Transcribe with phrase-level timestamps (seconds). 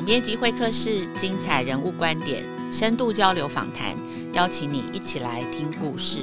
[0.00, 3.94] 总编辑会客室，精彩人物观点，深度交流访谈，
[4.32, 6.20] 邀请你一起来听故事。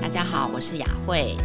[0.00, 1.36] 大家好，我是雅慧。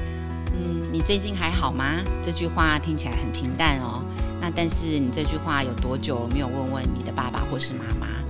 [0.53, 2.01] 嗯，你最近还好吗？
[2.23, 4.03] 这句话听起来很平淡哦。
[4.41, 8.22] 那但是你这句话有多久没有问问你的爸爸或是妈妈？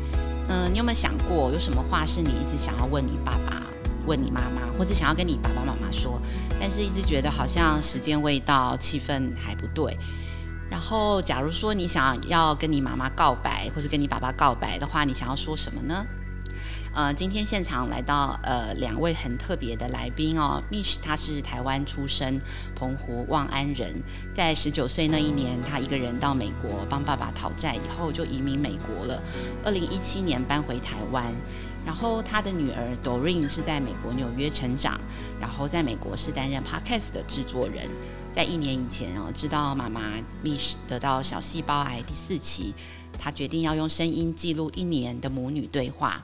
[0.50, 3.64] 嗯，你有没有想过，有什么话是你一直想要问你爸爸、
[4.06, 6.22] 问你妈妈，或者想要跟你爸爸妈妈说，
[6.60, 9.98] 但是一直觉得好像时间未到，气氛还不对。
[10.70, 16.06] 然后，假如说你想要跟你妈妈告白，或者跟你爸爸告白的话，你想要说什么呢？
[16.96, 22.40] 呃，今天现场来到呃两位很特别的来宾哦，Mish 他是台湾出生，
[22.76, 23.96] 澎湖望安人，
[24.32, 29.20] 在十九岁那一年，他一个人到美国帮爸爸讨债，以后就移民美国了。
[29.66, 31.34] 二零一七年搬回台湾，
[31.84, 35.02] 然后他的女儿 Doreen 是在美国纽约成长，
[35.42, 37.90] 然后在美国是担任 Podcast 的制作人。
[38.32, 40.12] 在一年以前哦，知道妈妈
[40.44, 42.76] Mish 得到小细胞癌第四期，
[43.18, 46.24] 他决定要用声音记录一年的母女对话。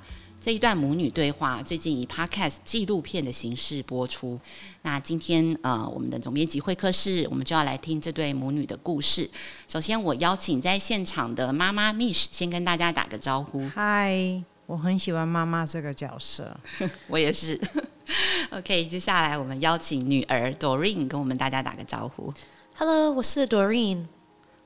[0.49, 4.39] 这一段母女对话最近以 Podcast 纪录片的形式播出。
[4.81, 9.29] 那今天呃，我们的总编辑会客室，我们就要来听这对母女的故事。
[9.67, 13.69] 首先，我邀请在现场的妈妈 Miss 先跟大家打个招呼。
[13.69, 16.59] 嗨，我很喜欢妈妈这个角色，
[17.05, 17.61] 我也是。
[18.49, 22.33] OK，接下来我们邀请女儿 Doreen 跟我们大家打个招呼。
[22.73, 24.07] Hello，我是 Doreen，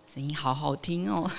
[0.07, 1.29] 声音好好听哦。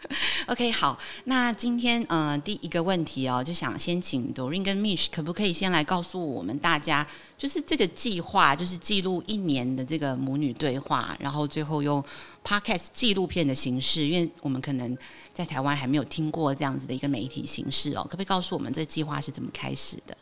[0.46, 12.02] OK，好，那今天呃第一个问题哦，就想先请 Doreen 跟 Mish 可不可以先来告诉我们大家，就是这个计划，就是记录一年的这个母女对话，然后最后用
[12.44, 14.96] Podcast 纪录片的形式，因为我们可能
[15.32, 20.16] 在台湾还没有听过这样子的一个媒体形式哦，可不可以告诉我们这个计划是怎么开始的？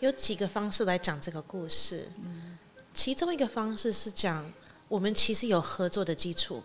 [0.00, 2.58] 有几个方式来讲这个故事，嗯，
[2.94, 4.44] 其中一个方式是讲
[4.88, 6.62] 我们其实有合作的基础。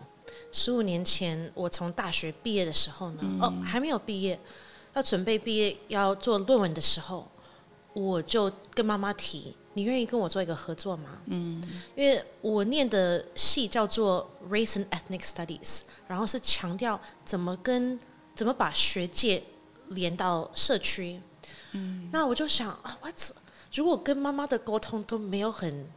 [0.52, 4.40] 十五年前，我从大学毕业的时候呢，嗯、哦，还没有毕业，
[4.94, 7.28] 要准备毕业要做论文的时候，
[7.94, 11.62] 我就跟妈妈提：“你愿意跟我做一个合作吗？”嗯，
[11.96, 18.00] 因为我念的系叫做 Race and Ethnic Studies，然后是强调怎么跟
[18.36, 19.44] 怎么把学界
[19.90, 21.20] 连到社区。
[21.72, 23.12] 嗯，那我就想啊，我
[23.74, 25.88] 如果跟妈妈的沟通都没有很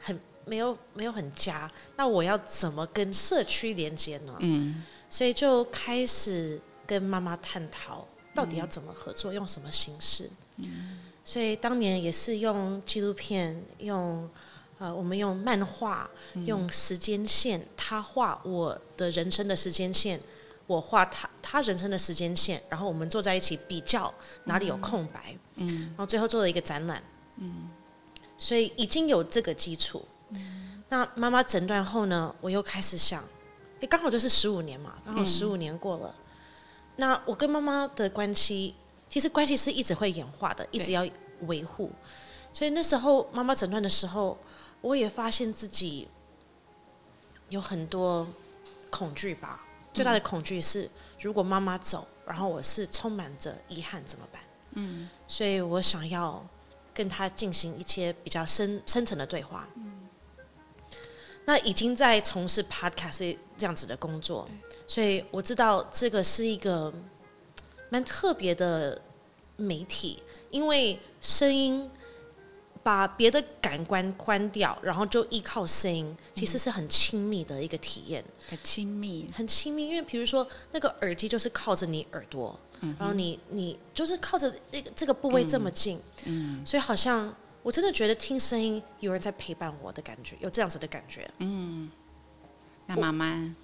[0.00, 0.18] 很。
[0.48, 4.34] 没有没有很佳，那我要怎么跟社区连接呢？
[4.38, 10.30] 嗯，所以就开始跟妈妈探讨，到底要怎么合作，嗯、用什么形式？
[10.58, 14.30] 嗯，所以当年也是用纪录片，用
[14.78, 16.08] 呃，我们用漫画，
[16.46, 20.20] 用时间线，他画我的人生的时间线，
[20.68, 24.14] 我画他他人生的时间线，然后我们坐在一起比较
[24.44, 27.02] 哪里有空白，嗯，然后最后做了一个展览，
[27.38, 27.68] 嗯，
[28.38, 30.06] 所以已经有这个基础。
[30.88, 33.22] 那妈妈诊断后呢，我又开始想，
[33.80, 36.14] 诶，刚好就是十五年嘛，刚好十五年过了。
[36.18, 36.24] 嗯、
[36.96, 38.74] 那我跟妈妈的关系，
[39.10, 41.06] 其实关系是一直会演化的，一直要
[41.46, 41.90] 维护。
[42.52, 44.38] 所以那时候妈妈诊断的时候，
[44.80, 46.08] 我也发现自己
[47.48, 48.26] 有很多
[48.90, 49.64] 恐惧吧。
[49.92, 50.88] 最大的恐惧是，
[51.20, 54.42] 如果妈妈走，然后我是充满着遗憾怎么办？
[54.72, 56.46] 嗯，所以我想要
[56.94, 59.66] 跟她进行一些比较深深层的对话。
[61.48, 64.46] 那已经在从事 podcast 这样子的工作，
[64.86, 66.92] 所以我知道这个是一个
[67.88, 69.00] 蛮特别的
[69.56, 70.20] 媒体，
[70.50, 71.88] 因为声音
[72.82, 78.24] 把别的感官关掉，然后就依靠声音，其实是很亲密的一个体验。
[78.48, 82.58] 很亲密，很亲密，因为比如说那个耳机就是靠着你耳朵，
[82.98, 87.32] 然后你你就是靠着这个这个部位这么近，嗯，所以好像。
[87.66, 91.28] 我真的觉得听声音有人在陪伴我的感觉，有这样子的感觉。
[91.38, 91.90] 嗯，
[92.86, 93.56] 那妈妈，嗯、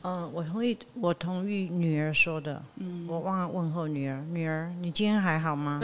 [0.00, 2.62] 呃，我同意，我同意女儿说的。
[2.76, 5.82] 嗯，我忘了问候女儿，女儿，你今天还好吗？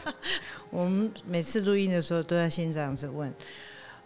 [0.68, 3.32] 我们每次录音的时候都要先这样子问。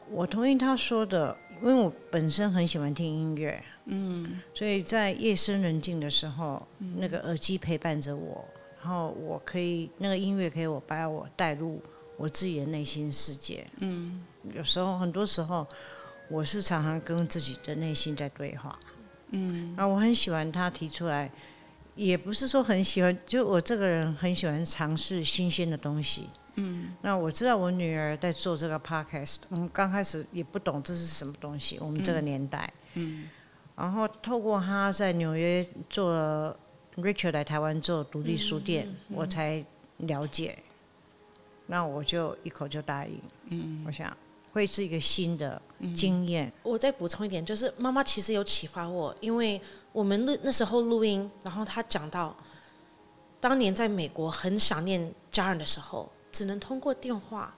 [0.09, 3.61] 我同意她说的，因为我本身很喜欢听音乐。
[3.87, 8.45] 嗯，所以在夜深人静的时候，嗯、那个耳机陪伴着我，
[8.81, 11.83] 然后我可以那个音乐可以我把我带入。
[12.23, 14.23] 我自己的内心世界，嗯，
[14.55, 15.67] 有时候很多时候，
[16.29, 18.79] 我是常常跟自己的内心在对话，
[19.31, 21.29] 嗯，那我很喜欢他提出来，
[21.97, 33.29] 也不是说很喜欢，就我这个人很喜欢尝试新鲜的东西，嗯，那我知道我女儿在做这个 podcast，我们刚开始也不懂这是什么东西，我们这个年代，嗯，
[33.75, 36.57] 然后透过她在纽约做
[36.95, 39.65] Richard 来台湾做独立书店，我才。
[39.99, 40.59] 了解，
[41.73, 43.19] 那我就一口就答应。
[43.47, 44.15] 嗯，我想
[44.53, 45.61] 会是一个新的
[45.97, 46.53] 经验。
[46.63, 49.59] 我再补充一点，就是妈妈其实有启发我，因为
[49.91, 52.37] 我们录那时候录音，然后她讲到，
[53.41, 57.55] 当年在美国很想念家人的时候，只能通过电话。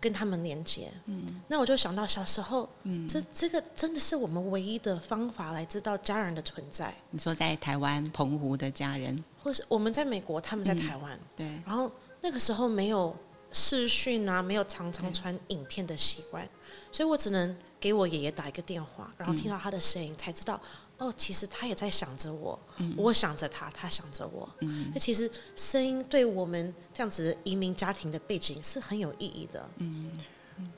[0.00, 6.94] 跟他们连接，嗯，那我就想到小时候，嗯，这这个真的是我们唯一的方法来知道家人的存在。
[7.08, 11.46] 你说在台湾澎湖的家人，或是我们在美国，他们在台湾，嗯，对。
[11.64, 11.90] 然后
[12.20, 13.16] 那个时候没有
[13.54, 16.46] 视讯啊，没有常常传影片的习惯，
[16.92, 20.60] 所以我只能给我爷爷打一个电话，然后听到他的声音，嗯，才知道。
[20.96, 24.48] 哦，其实他也在想着我，嗯、我想着他，他想着我。
[24.60, 29.68] 那、嗯、其实声音对我们这样子移民家庭的背景是很有意义的。
[29.78, 30.12] 嗯，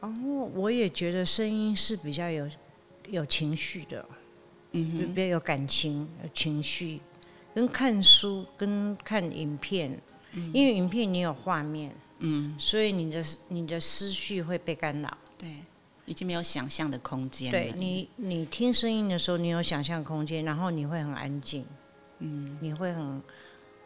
[0.00, 2.48] 然后我也觉得声音是比较有
[3.10, 4.08] 有情绪的，
[4.72, 6.98] 嗯，比较有感情、有情绪，
[7.54, 10.00] 跟看书、跟看影片，
[10.32, 15.18] 嗯、因为影片你有画面，嗯，所以你的你的思绪会被干扰。
[15.38, 15.48] 对。
[16.08, 17.50] 已经没有想象的空间。
[17.50, 21.66] 对你，你听声音的时候，你有想象空间，然后你会很安静，
[22.20, 23.20] 嗯，你会很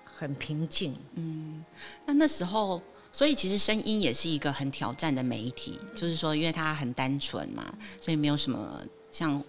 [0.05, 1.65] 很平静，嗯。
[2.05, 7.65] 那那时候，所以其实声音也是一个很挑战的媒体，嗯、就是说，因为它很单纯嘛，
[8.03, 9.43] 所以没有什么像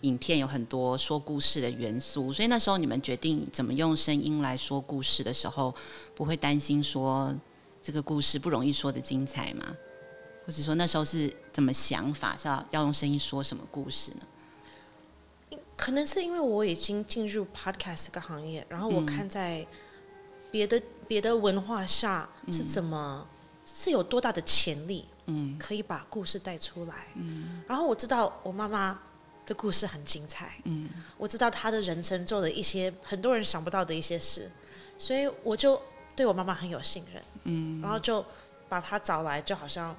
[0.00, 2.32] 影片有很多说故事的元素。
[2.32, 5.74] 所以那时候你们决定怎么用声音来说故事的时候，
[6.14, 7.36] 不会担心说
[7.82, 9.76] 这个故事不容易说的精彩吗？
[10.46, 12.36] 或者说那时候是怎么想法？
[12.36, 15.58] 是要要用声音说什么故事呢？
[15.76, 19.66] 可能是因为我已经进入 podcast 这个行业，然后我看在
[20.50, 23.28] 别的、嗯、别的文化下是怎么、嗯、
[23.64, 28.96] 是有多大的潜力，嗯，可以把故事带出来，嗯，然后我知道我妈妈
[29.44, 30.88] 的故事很精彩，嗯，
[31.18, 34.48] 我知道她的人生做了一些很多人想不到的一些事，
[34.98, 35.80] 所以我就
[36.16, 38.24] 对我妈妈很有信任，嗯，然后就
[38.68, 39.96] 把她找来，就好像。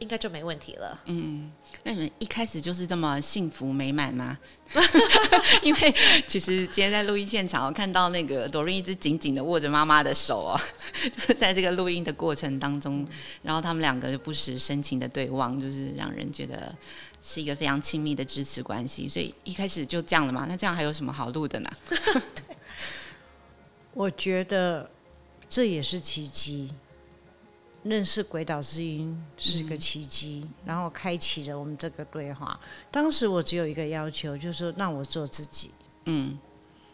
[0.00, 1.00] 应该就没问题了。
[1.06, 1.50] 嗯，
[1.84, 4.36] 那你们一开始就是这么幸福美满吗？
[5.62, 5.94] 因为
[6.26, 10.60] 其实今天在录音现场，我看到那个 Doreen 一直紧紧的握着妈妈的手哦，
[11.00, 13.06] 就是在这个录音的过程当中，
[13.42, 16.74] 然后他们两个不时深情的对望，就是让人觉得
[17.22, 19.08] 是一个非常亲密的支持关系。
[19.08, 20.44] 所以一开始就这样了嘛？
[20.48, 21.70] 那这样还有什么好录的呢？
[23.94, 24.90] 我觉得
[25.54, 26.68] 这也是奇迹。
[27.84, 32.58] 认识鬼岛之音是一个奇迹，嗯、然后开启了我们这个对话。
[32.90, 35.70] 当时我只有一个要求，就是说让我做自己。
[36.06, 36.36] 嗯，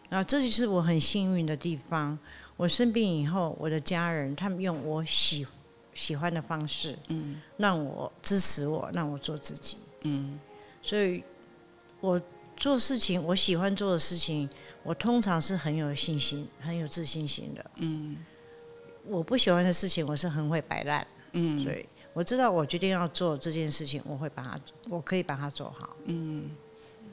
[0.09, 2.15] 然后这就是我很幸运的地方。
[2.55, 5.47] 我生病以后，我的家人他们用我喜
[5.95, 9.77] 喜欢的方式，嗯，让我支持我，让我做自己。
[10.01, 10.37] 嗯，
[10.83, 11.23] 所以
[11.99, 12.21] 我
[12.55, 14.47] 做事情，我喜欢做的事情，
[14.83, 17.71] 我通常是很有信心、很有自信心的。
[17.77, 18.17] 嗯。
[19.11, 24.57] 我不喜欢的事情，我是很会摆烂，嗯，所以我知道我决定要做这件事情，我会把它，
[24.89, 26.49] 我可以把它做好，嗯。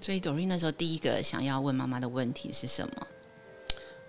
[0.01, 3.07] 所以 Doreen 那时候第一个想要问妈妈的问题是什么？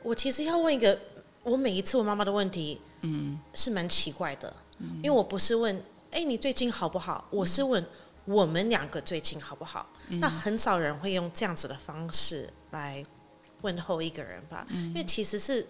[0.03, 0.99] 我其实要问一个，
[1.41, 7.27] 我每一次问妈妈的问题，嗯，是蛮奇怪的，嗯，因为我不是问，哎，你最近好不好？
[7.31, 7.83] 我是问
[8.25, 9.89] 我们两个最近好不好？
[10.09, 13.03] 嗯，那很少人会用这样子的方式来
[13.61, 15.65] 问候一个人吧，嗯，因为其实是。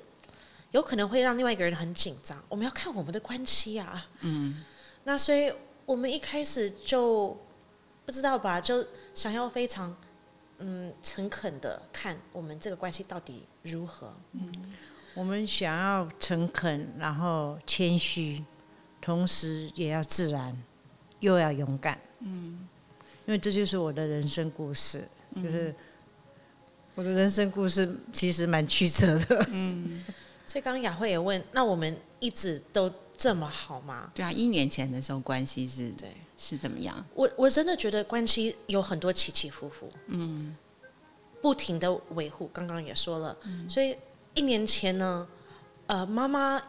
[0.72, 2.38] 有可能会让另外一个人很紧张。
[2.48, 4.08] 我们要看我们的关系啊。
[4.22, 4.64] 嗯。
[5.04, 5.52] 那所以
[5.86, 7.36] 我们一开始就
[8.06, 9.96] 不知道吧，就想要非常
[10.60, 14.14] 嗯诚恳的看我们这个关系到底如何。
[14.34, 14.52] 嗯。
[15.16, 18.44] 我们想要诚恳，然后谦虚，
[19.02, 20.56] 同时也要自然，
[21.20, 22.00] 又要勇敢。
[22.20, 22.68] 嗯。
[23.26, 25.74] 因为这就是我的人生故事，就是
[26.96, 29.48] 我的人生故事其实蛮曲折的。
[29.50, 30.04] 嗯。
[30.50, 34.12] 所以刚刚雅慧也问，那我们一直都这么好吗？
[34.16, 37.06] 对啊，一年前的时候关系是，对，是怎么样？
[37.14, 40.58] 我我真的觉得关系有很多起起伏伏，嗯，
[41.40, 42.50] 不停的维护。
[42.52, 43.96] 刚刚也说了，嗯，所以
[44.34, 45.28] 一年前呢，
[45.86, 46.60] 呃，妈妈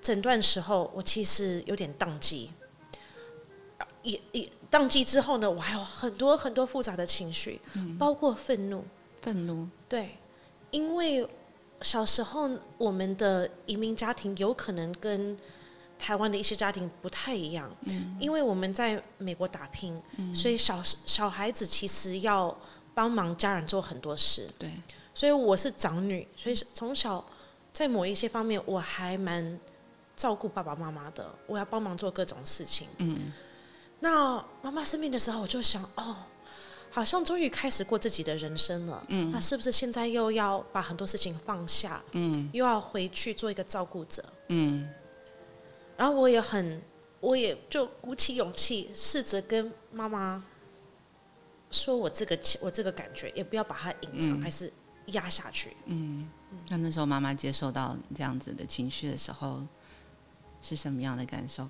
[0.00, 2.52] 诊断时候，我其实有点宕机，
[4.04, 8.84] 也也宕机之后呢，我还有很多很多复杂的情绪，嗯，包括愤怒，
[9.20, 10.10] 愤怒，对，
[10.70, 11.28] 因为。
[11.84, 15.38] 小时候，我们的移民家庭有可能跟
[15.98, 22.56] 台湾的一些家庭不太一样，嗯，因为我们在美国打拼，嗯，所以小小孩子其实要
[22.94, 24.72] 帮忙家人做很多事，对，
[25.12, 27.24] 所以我是长女，所以从小
[27.72, 29.60] 在某一些方面我还蛮
[30.16, 33.32] 照顾爸爸妈妈的，我要帮忙做各种事情，嗯，
[34.00, 36.16] 那妈妈生病的时候，我就想，哦。
[36.94, 44.88] 好像终于开始过自己的人生了，嗯，那是不是现在又要把很多事情放下，嗯，又要回去做一个照顾者，嗯，
[45.96, 46.80] 然后我也很，
[47.18, 50.44] 我也就鼓起勇气，试着跟妈妈
[51.72, 54.72] 说我这个我这个感觉，也不要把它隐藏，嗯、还是
[55.06, 55.76] 压下去。
[55.86, 56.30] 嗯，
[56.68, 59.66] 那那时候妈妈接受到这样子的情绪的时候，
[60.62, 61.68] 是什么样的感受？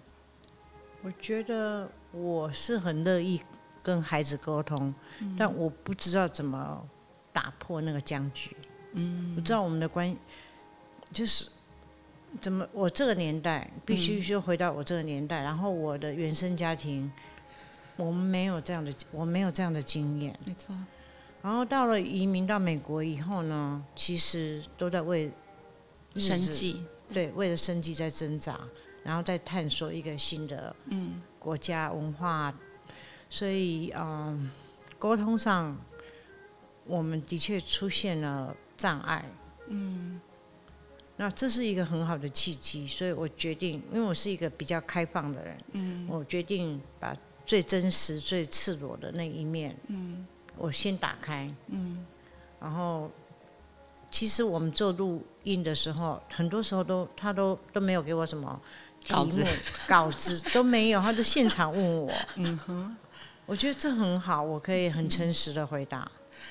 [1.03, 3.41] 我觉得我是很乐意
[3.85, 6.85] 跟孩子沟通，嗯、但我不知道怎么
[7.33, 8.57] 打破那个僵局。
[8.95, 10.19] 嗯，我知道我们的关系
[11.13, 11.49] 就是。
[12.41, 12.67] 怎么？
[12.73, 17.09] 我这个年代必须就回到我这个年代，嗯、然后我的原生家庭，
[17.95, 20.37] 我们没有这样的，我没有这样的经验。
[20.45, 20.75] 没错。
[21.41, 25.31] 然后到了移民到美国以后呢，其实都在为
[26.17, 28.59] 生计，对，为了生计在挣扎，
[29.05, 32.59] 然后再探索一个新的嗯国家文化，嗯、
[33.35, 34.49] 所以嗯，
[34.97, 35.77] 沟通上
[36.87, 39.29] 我们的确出现了障碍。
[39.67, 40.21] 嗯。
[41.17, 47.13] 那这是一个很好的契机，所以我决定，因为我是一个比较开放的人，嗯，我决定把
[47.45, 50.25] 最真实、最赤裸的那一面，嗯，
[50.57, 52.07] 我先打开，嗯，
[52.61, 53.11] 然后
[54.13, 58.61] 其实我们做录音的时候，很多时候都他都都没有给我什么
[59.09, 59.45] 稿子，
[59.89, 62.97] 稿子都没有，他就现场问我，嗯哼，
[63.47, 66.11] 我觉得这很好，我可以很诚实的回答。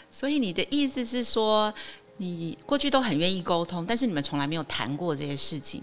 [0.10, 1.74] 所以你的意思是说？
[2.18, 5.82] 你过去都很愿意沟通，但是你们从来没有谈过这些事情，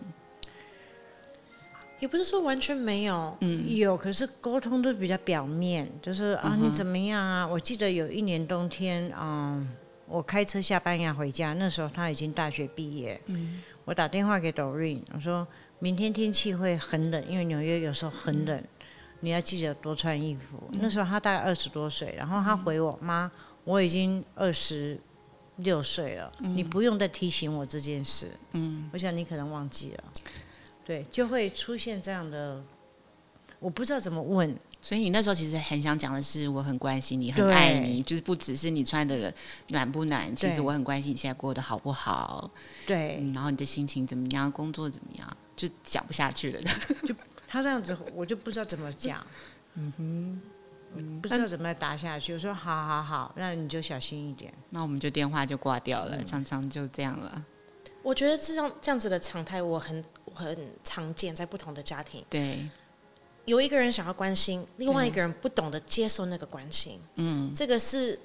[1.98, 7.44] 也不是说完全没有，嗯，有，可是沟通都比较表面，就是啊，你怎么样啊？
[7.44, 9.68] 我记得有一年冬天，嗯，
[10.06, 15.44] 我开车下班要回家，那时候他已经大学毕业，嗯，我打电话给 Doreen，我说
[15.80, 18.62] 明天天气会很冷，因为纽约有时候很冷，
[19.20, 20.62] 你要记得多穿衣服。
[20.72, 23.30] 那时候他大概二十多岁，然后他回我妈，
[23.64, 25.00] 我已经二十。
[25.62, 28.30] 六岁了，嗯、你不用再提醒我这件事。
[28.52, 30.04] 嗯，我想你可能忘记了，
[30.86, 32.64] 对，就会出现这样的，
[33.58, 34.56] 我不知道怎么问。
[34.80, 39.30] 所以你那时候其实很想讲的是，我很关心你，很爱你，就是不只是你穿的
[39.68, 42.50] 暖不暖，其实我很关心你现在过得好不好。
[42.86, 46.62] 对、嗯，然后你的心情怎么样，工作怎么样，就讲不下去了。
[47.06, 47.14] 就
[47.50, 49.26] 他这样子，我就不知道怎么讲。
[49.74, 50.40] 嗯哼。
[51.22, 54.52] 不知道怎么答下去，我说好好好，那你就小心一点。
[54.70, 57.46] 那我们就电话就挂掉了，嗯、常常就这样了。
[58.02, 62.24] 我觉得这样这样子的常态，我很我很常见在不同的家庭。
[62.28, 62.68] 对，
[63.44, 67.00] 有一个人想要关心，另外一个人不懂得接受那个关心。
[67.14, 68.18] 嗯，这个是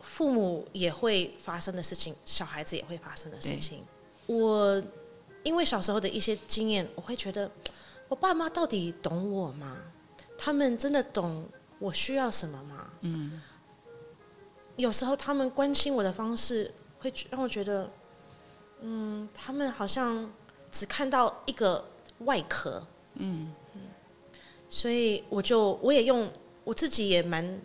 [0.00, 3.84] 父母也会发生的事情，小孩子也会发生的事情。
[4.24, 4.82] 我
[5.42, 7.50] 因为小时候的一些经验，我会觉得
[8.10, 9.76] 我爸妈到底懂我吗？
[10.36, 11.48] 他们真的懂？
[11.78, 12.90] 我需要什么吗？
[13.02, 13.40] 嗯，
[14.74, 17.88] 有时候他们关心我的方式会让我觉得，
[18.80, 20.28] 嗯，他们好像
[20.72, 21.88] 只看到一个
[22.18, 23.82] 外壳，嗯，嗯，
[24.68, 26.28] 所以我就我也用
[26.64, 27.60] 我自己也蛮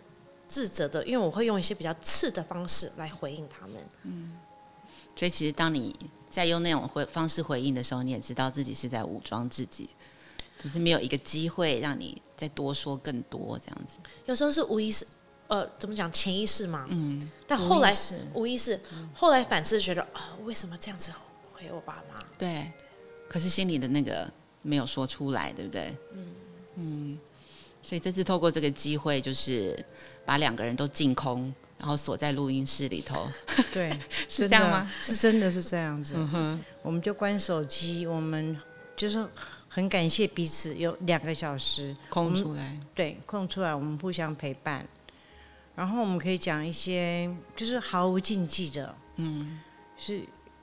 [0.46, 4.38] 自责的，因为我会用一些比较刺的方式来回应他们，嗯，
[5.16, 5.94] 所以其实当你
[6.30, 9.90] 在用那种回方式回应的时候，你也知道自己是在武装自己。
[10.58, 13.98] 只是没有一个机会让你再多说更多这样子。
[14.24, 15.06] 有时候是无意识，
[15.48, 16.86] 呃，怎么讲潜意识嘛。
[16.88, 17.30] 嗯。
[17.46, 21.12] 但后来无意识，无意识嗯、后来反思觉得啊、哦，为什么这样子
[21.52, 22.20] 回我爸妈？
[22.38, 22.70] 对。
[23.28, 24.32] 可是心里的那个
[24.62, 25.96] 没有说出来，对不对？
[26.14, 26.26] 嗯。
[26.76, 27.18] 嗯。
[27.82, 29.84] 所以这次透过这个机会，就是
[30.24, 33.28] 把两个人都净空，然后锁在录音室里头。
[33.72, 33.90] 对，
[34.28, 34.90] 是这样吗？
[35.02, 36.14] 是真的是这样子。
[36.16, 36.64] 嗯哼。
[36.82, 38.58] 我们就关手机，我们
[38.96, 39.26] 就是。
[39.76, 41.94] 很感谢彼此有两个小时。
[42.08, 44.88] 空出来，对，空出来，我们互相陪伴，
[45.74, 49.60] 然后我们可以讲一些就是毫无禁忌的，嗯，
[49.98, 50.22] 是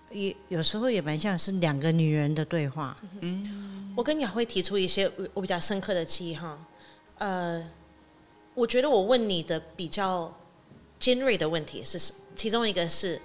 [0.09, 2.97] 也有时候也蛮像是两个女人的对话。
[3.19, 6.57] 嗯，我跟雅慧提出一些我比较深刻的记忆哈，
[7.19, 7.63] 呃，
[8.55, 10.35] 我觉得我问你的比较
[10.99, 13.21] 尖锐的问题是，其中一个是，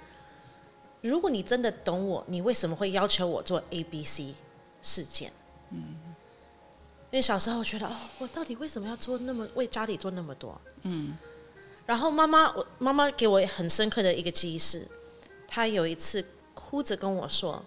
[1.01, 4.35] 如果你真的懂我，你为什么会要求我做 A、B、C
[4.83, 5.31] 事件？
[5.71, 5.95] 嗯，
[7.11, 10.59] 因为小时候我觉得哦，我到底为什么要做那么为家里做那么多？
[10.83, 11.17] 嗯，
[11.85, 14.87] 然后妈妈，我妈妈给我很深刻的一个记忆是，
[15.47, 16.23] 她有一次
[16.53, 17.63] 哭着跟我说：“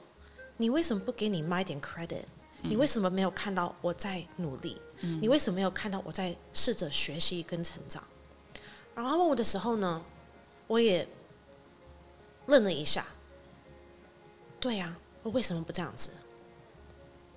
[0.58, 2.24] 你为什么不给你妈一点 credit？
[2.60, 4.80] 你为什么没有看到我在努力？
[5.00, 8.02] 你为什么没有看到我在试着学习跟成长？”
[8.94, 10.04] 然后问我的时候呢，
[10.66, 11.08] 我也
[12.46, 13.04] 愣了一下。
[14.60, 16.10] 对呀，我为什么不这样子？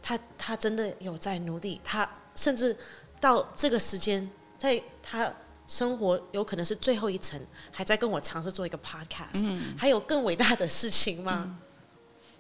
[0.08, 2.78] 他他真的有在努力，他甚至
[3.20, 5.34] 到这个时间，在他
[5.68, 11.58] 生活有可能是最后一层，还在跟我尝试做一个 podcast，嗯， 还有更伟大的事情吗？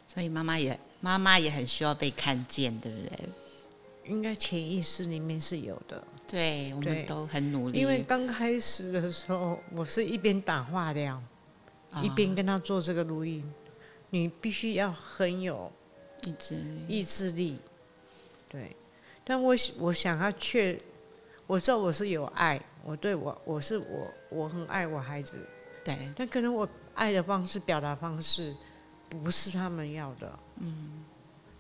[0.07, 3.29] 所以妈妈也妈妈也很需要被看见，对不对？
[4.05, 6.03] 应该潜意识里面是有的。
[6.27, 7.79] 对，我们都很努力。
[7.79, 11.19] 因为刚开始的时候，我是一边打化疗，
[11.91, 13.43] 哦、一边跟他做这个录音。
[14.11, 15.71] 你必须要很有
[16.25, 17.57] 意志力，意志力。
[18.49, 18.75] 对，
[19.23, 20.79] 但我我想要确，
[21.47, 25.37] 我知道我是有爱，我对我我是我我很爱我孩子。
[25.83, 28.55] 对，但可能我爱的方式、表达方式
[29.09, 30.39] 不是他们要的。
[30.57, 31.03] 嗯，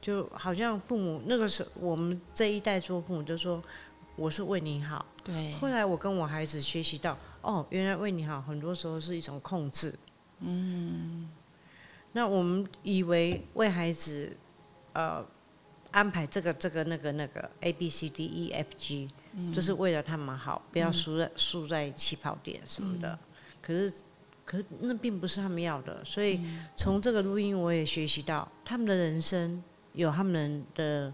[0.01, 3.61] 就好像父母那个时候，我们这一代做父母就说。
[4.17, 5.51] 我是为你好，对。
[5.55, 9.93] 后来我跟我孩子学习到，哦，原来为你好，很多时候是一种控制。
[10.39, 11.29] 嗯。
[12.13, 14.33] 那我们以为为孩子，
[14.95, 15.21] 呃，
[15.91, 23.11] 安排这个、这个、那个、那个 A B C D E F G，嗯，就是为了他们好，不要输在输在起跑点什么的。
[23.11, 23.19] 嗯，
[23.61, 23.93] 可是，
[24.45, 26.39] 可是那并不是他们要的，所以
[26.77, 29.61] 从这个录音我也学习到，他们的人生
[29.91, 31.13] 有他们的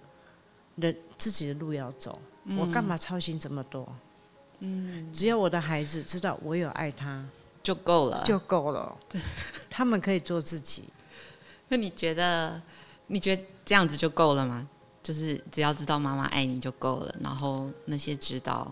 [0.79, 2.21] 的自己的路要走。
[2.55, 3.91] 我干嘛操心这么多？
[4.59, 7.25] 嗯，只要我的孩子知道我有爱他，
[7.63, 8.95] 就够了，就够了。
[9.71, 10.83] 他们可以做自己。
[11.69, 12.61] 那你觉得？
[13.07, 14.67] 你觉得这样子就够了吗？
[15.01, 18.69] 就是只要知道妈妈爱你就够了，然后那些指导。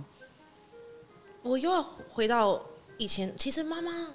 [1.41, 2.62] 我又要回到
[2.98, 4.10] 以前，其实妈妈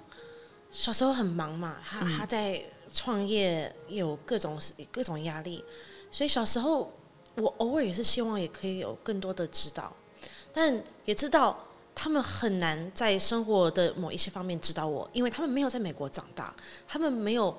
[0.71, 2.63] 小时候很忙嘛，她她在
[2.93, 4.61] 创业，有各种
[4.91, 5.65] 各种压力，
[6.11, 6.93] 所以小时候。
[7.37, 9.91] 我偶尔也是希望也可以有更多的指导，
[10.53, 11.59] 但也知道
[11.93, 16.55] 他们很难在生活的某一些方面指导我，因为他们没有在美国长大，
[16.87, 17.53] 他们没有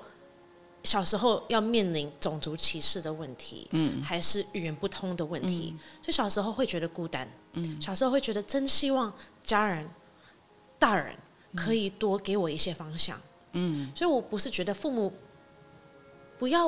[0.83, 9.89] 小时候要面临种族歧视的问题，嗯，还是语言不通的问题，嗯，所以小时候会觉得孤单，嗯，小时候会觉得真希望家人、
[10.79, 11.15] 大人
[11.55, 13.19] 可以多给我一些方向，
[13.53, 15.11] 嗯，所以我不是觉得父母。
[16.39, 16.67] 不要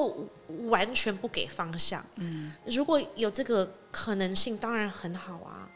[0.67, 2.03] 完全不给方向。
[2.15, 5.69] 嗯，如果有这个可能性，当然很好啊。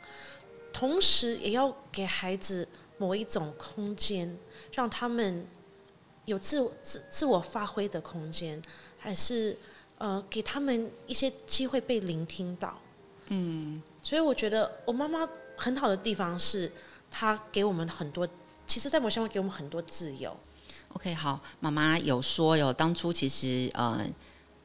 [0.73, 4.36] 同时，也要给孩子某一种空间，
[4.71, 5.45] 让他们
[6.25, 8.62] 有自我自自我发挥的空间，
[8.97, 9.57] 还是
[9.97, 12.77] 呃，给他们一些机会被聆听到。
[13.27, 16.71] 嗯，所以我觉得我妈妈很好的地方是，
[17.09, 18.27] 她给我们很多，
[18.67, 20.36] 其实，在某些方面给我们很多自由。
[20.89, 24.05] OK，好，妈妈有说有当初其实呃，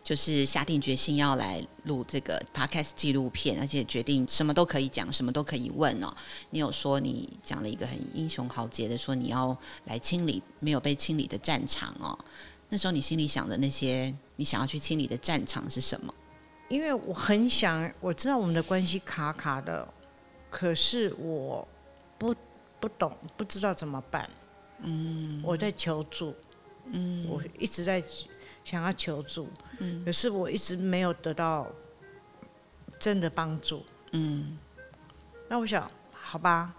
[0.02, 6.14] 就是下定决心要来录这个 Podcast 纪录片，而且决定什么都可以讲，什么都可以问哦。
[6.50, 12.18] 你有说你讲了一个很英雄豪杰的，说你要来清理没有被清理的战场哦。
[12.70, 16.14] 那时候你心里想的那些，你想要去清理的战场是什么？
[16.68, 19.88] 因为我很想，我知道我们的关系卡卡的，
[20.50, 21.66] 可是我
[22.18, 22.34] 不
[22.78, 24.28] 不懂，不知道怎么办。
[24.80, 26.34] 嗯，我在求助，
[26.90, 28.02] 嗯，我一直在
[28.68, 31.66] 想要求助，嗯，可是我一直没有得到
[32.98, 34.58] 真的帮助，嗯，
[35.48, 36.74] 那我想，好吧，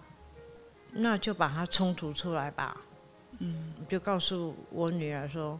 [0.91, 2.77] 那就把它冲突出来吧，
[3.39, 5.59] 嗯，就告诉我女儿说，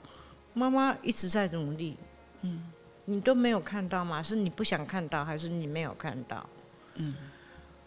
[0.54, 1.98] 妈妈一直在努力，
[2.42, 2.72] 嗯，
[3.06, 4.22] 你都没有看到吗？
[4.22, 6.48] 是你不想看到，还是你没有看到？
[6.94, 7.16] 嗯，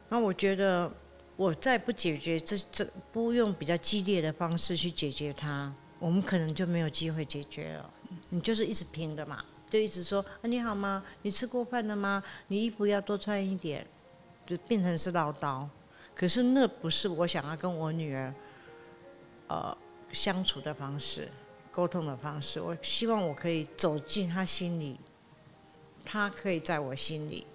[0.09, 0.91] 那我觉得。
[1.35, 7.91] 我再不解决这这，不用比较激烈的方式去解决它，我们可能就没有机会解决了。
[8.31, 11.05] 你就是一直拼的嘛，就一直说啊，你好吗？
[11.23, 12.23] 你吃过饭了吗？
[12.49, 13.87] 你衣服要多穿一点，
[14.47, 15.67] 就变成是唠叨。
[16.15, 18.35] 可是那不是我想要跟我女儿
[19.49, 19.77] 呃
[20.13, 21.29] 相处的方式，
[21.71, 22.61] 沟通的方式。
[22.61, 24.99] 我希望我可以走进她心里，
[26.05, 27.47] 她可以在我心里。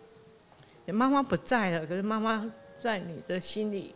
[0.88, 2.52] 妈妈不在了，可是妈妈。
[2.80, 3.92] 在你的心里，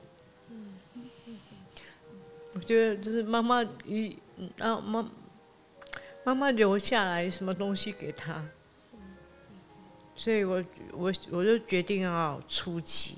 [2.53, 4.17] 我觉得就是妈妈一，
[4.57, 5.07] 然后妈
[6.23, 8.43] 妈妈留下来什么东西给他，
[10.15, 13.17] 所以我我我就决定要出击，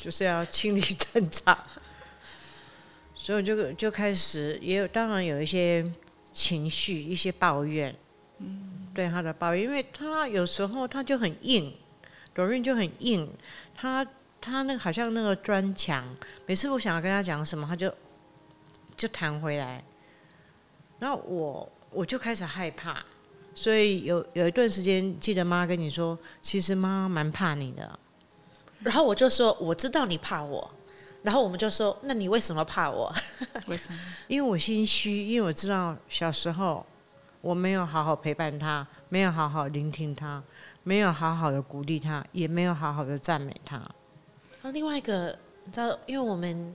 [0.00, 1.58] 就是要清理战场，
[3.14, 5.84] 所以就就开始也有当然有一些
[6.32, 7.94] 情绪，一些抱怨，
[8.38, 11.74] 嗯对他的抱怨，因为他有时候他就很硬，
[12.34, 13.30] 罗韵就很硬，
[13.74, 14.06] 他。
[14.46, 16.04] 他那个好像那个砖墙，
[16.44, 17.90] 每次我想要跟他讲什么，他就
[18.94, 19.82] 就弹回来，
[21.04, 23.04] 然后我我就开始害怕，
[23.54, 27.98] 所以有有一段时间，记得妈跟你说，其实妈蛮怕你的，
[28.80, 30.66] 然后我就说我知道你怕我，
[31.22, 33.14] 然后我们就说，那你为什么怕我？
[33.68, 33.98] 为什么？
[34.28, 36.86] 因为我心虚，因为我知道小时候
[37.42, 40.42] 我没有好好陪伴他，没有好好聆听他，
[40.84, 43.76] 没有好好的鼓励他，也没有好好的赞美他。
[43.76, 46.74] 然后另外一个，你知道，因为我们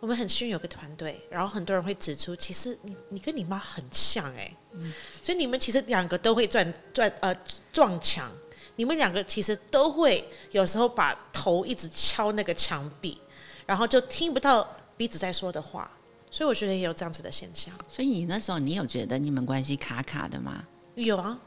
[0.00, 7.34] 我们很幸运有个团队，然后很多人会指出，其实你你跟你妈很像哎，嗯，所以你们其实两个都会撞撞呃
[7.72, 8.30] 撞墙，
[8.76, 13.20] 你们两个其实都会有时候把头一直敲那个墙壁，
[13.66, 15.90] 然后就听不到彼此在说的话。
[16.30, 17.72] 所以我觉得也有这样子的现象。
[17.88, 20.62] 所以你那时候你有觉得你们关系卡卡的吗？
[20.94, 21.40] 有啊，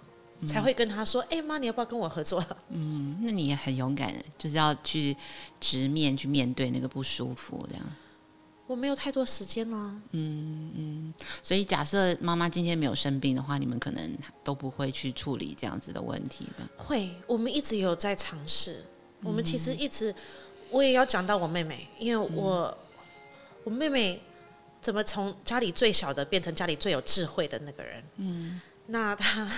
[0.48, 5.16] 才会跟他说：“哎、嗯，妈，你要不要跟我合作？”嗯，那你也很勇敢，就是要去
[5.60, 7.86] 直面去面对那个不舒服，这样。
[8.72, 9.78] 我没有太多时间了。
[10.12, 16.66] 嗯嗯，所以假设妈妈今天没有生病的话，你们可能都不会去处理这样子的问题的。
[16.78, 18.82] 会，我们一直有在尝试。
[19.24, 20.16] 我们其实一直，
[20.70, 22.78] 我也要讲到我妹妹，因为我、嗯、
[23.66, 24.22] 我妹妹
[24.80, 28.02] 怎么从家里最小的变成家里最有智慧的那个人。
[28.16, 29.52] 嗯，那她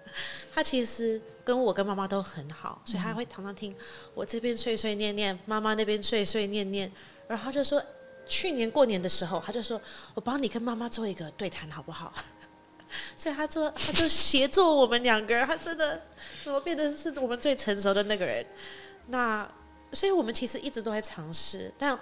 [0.54, 3.76] 她其实跟我跟妈妈都很好，所以她会常常听
[4.14, 6.90] 我这边碎碎念念，妈妈那边碎碎念念，
[7.28, 7.84] 然后她就说。
[8.26, 9.80] 去年过年的时候，他就说
[10.14, 12.12] ：“我帮你跟妈妈做一个对谈，好不好？”
[13.16, 15.44] 所以他做，他就协助我们两个人。
[15.44, 16.00] 他真的
[16.44, 18.46] 怎么变得是我们最成熟的那个人？
[19.08, 19.48] 那
[19.92, 21.72] 所以我们其实一直都在尝试。
[21.76, 21.98] 但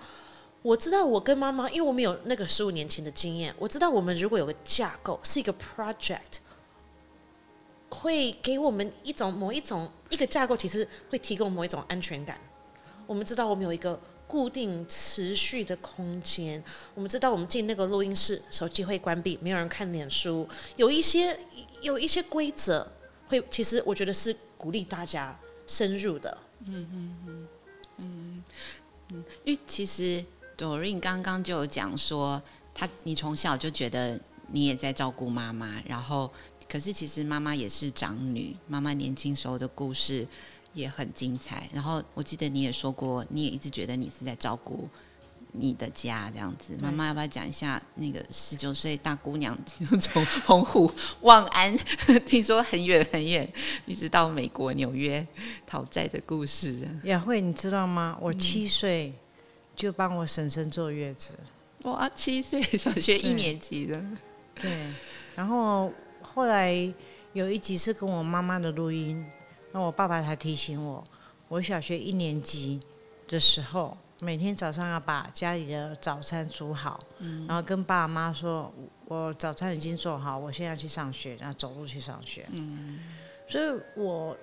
[0.60, 6.40] 我知道，我跟妈妈，因为我们有那个十五年前的经验，我知道我们如果有个架构，是一个 project，
[7.88, 12.38] 会给我们一种某一种一个架构，其实会提供某一种安全感。
[13.06, 13.98] 我们知道我们有一个。
[14.32, 16.64] 固定持续的空间，
[16.94, 21.38] 我们知道，我们进那个录音室，手机会关闭，没有人看脸书，有一些
[21.82, 22.90] 有一些规则，
[23.26, 26.38] 会其实我觉得是鼓励大家深入的。
[26.60, 27.48] 嗯嗯嗯
[27.98, 28.44] 嗯
[29.12, 30.24] 嗯，因为其实
[30.56, 32.42] Doreen 刚刚就有讲说，
[32.72, 34.18] 他你从小就觉得
[34.50, 36.32] 你也在照顾妈妈，然后
[36.66, 40.26] 可是其实妈妈也是长女，妈妈年轻时候的故事。
[40.74, 41.68] 也很精彩。
[41.72, 44.88] 然后我记得你也说过，你也一直觉得你是在照顾
[45.52, 46.76] 你的家这样子。
[46.80, 49.58] 妈妈要不要讲一下那个十九岁大姑娘
[50.00, 51.76] 从澎湖望安，
[52.24, 53.46] 听说很远很远，
[53.84, 55.26] 一直到美国纽约
[55.66, 56.88] 讨债的故事？
[57.04, 58.16] 雅慧，你知道吗？
[58.20, 59.12] 我七岁
[59.76, 61.38] 就帮我婶婶坐月子。
[61.82, 64.00] 哇，七岁小学一年级的。
[64.54, 64.70] 对。
[64.70, 64.86] 对。
[65.34, 66.72] 然后后来
[67.34, 69.22] 有一集是跟我妈妈的录音。
[69.72, 71.02] 那我爸爸才提醒我，
[71.48, 72.80] 我小学一年级
[73.26, 78.70] 的时候，每天早上要把家里的早餐煮好，嗯、然后跟爸妈说，
[79.06, 82.46] 我早餐已经做好，我现在要去上学，然后走路去上学。
[82.50, 83.00] 嗯、
[83.48, 83.64] 所以
[83.96, 84.36] 我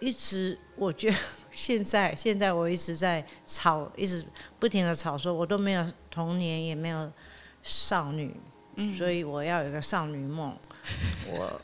[0.00, 1.16] 一直我觉得
[1.52, 4.26] 现在现在我一直在吵，一直
[4.58, 7.10] 不停的吵，说我都没有童年，也没有
[7.62, 8.34] 少女，
[8.74, 10.52] 嗯、所以我要有个少女梦，
[11.30, 11.60] 我。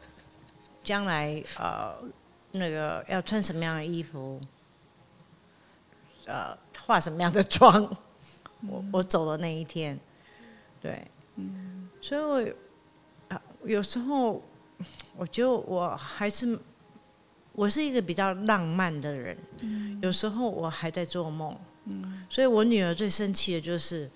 [0.84, 1.94] 将来呃，
[2.52, 4.40] 那个要穿什么样的衣服，
[6.26, 7.88] 呃，化什么样的妆，
[8.68, 9.98] 我我走的那一天，
[10.80, 14.42] 对，嗯，所以我啊，有时候
[15.16, 16.58] 我觉得我还是
[17.52, 24.10] 我是一个比较浪漫的人，嗯，有时候我还在做梦，嗯，所以我女儿最生气的就是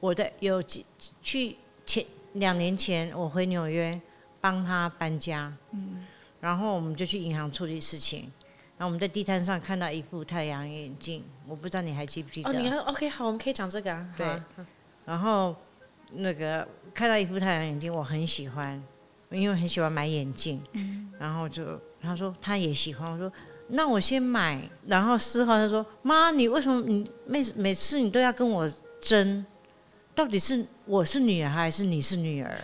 [0.00, 0.84] 我在有几
[1.22, 1.56] 去
[1.86, 2.04] 前
[2.34, 4.00] 两年前我回纽约
[4.40, 6.06] 帮他搬家，嗯。
[6.40, 8.20] 然后我们就去银行处理事情，
[8.78, 12.48] 然后我们在地摊上看到一副太阳眼镜，我不知道你还记不记得？
[12.48, 14.08] 哦，你看，OK，好，我们可以讲这个啊。
[14.16, 14.26] 对。
[14.26, 14.40] 好
[15.04, 15.54] 然后
[16.12, 18.82] 那个看到一副太阳眼镜，我很喜欢，
[19.28, 20.62] 因为很喜欢买眼镜。
[20.72, 21.12] 嗯。
[21.18, 23.30] 然后就他说他也喜欢，我说
[23.68, 24.62] 那我先买。
[24.86, 28.66] 然后四号他说妈，你为什么你每每次你都要跟我
[29.00, 29.44] 争？
[30.14, 32.58] 到底是我是女儿还是你是女儿？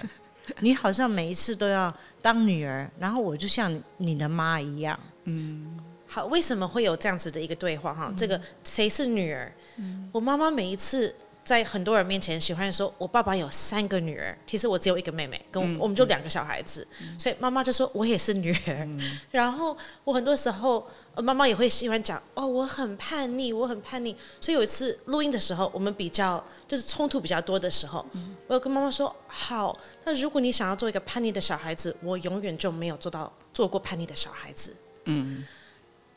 [0.60, 1.94] 你好像每一次都要。
[2.22, 4.98] 当女儿，然后我就像你的妈一样。
[5.24, 5.78] 嗯，
[6.08, 7.94] 好，为什么会有这样子的一个对话？
[7.94, 9.52] 哈、嗯，这个谁是女儿？
[9.76, 11.14] 嗯，我妈妈每一次
[11.46, 18.84] 在很多人面前喜欢说，我爸爸有三个女儿，其实我只有一个妹妹，跟我、嗯、我们就两个小孩子，嗯、所以妈妈就说我也是女儿。
[18.84, 24.16] 嗯、然后我很多时候，妈妈也会喜欢讲，哦，我很叛逆，我很叛逆。
[24.40, 34.74] 所以有一次录音的时候，我们比较就是冲突比较多的时候，嗯、我有跟妈妈说，好，那如果你想要做一个叛逆的小孩子，我永远就没有做到做过叛逆的小孩子。
[35.04, 35.46] 嗯，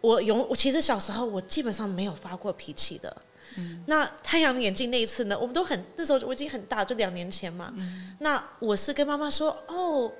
[0.01, 3.15] 我永我其实小时候我基本上没有发过脾气的。
[3.57, 5.37] 嗯、那太阳眼镜那一次呢？
[5.37, 7.71] 我们都很那时候我已经很大，就两年前嘛。
[7.75, 10.11] 嗯、那我是跟妈妈说，哦，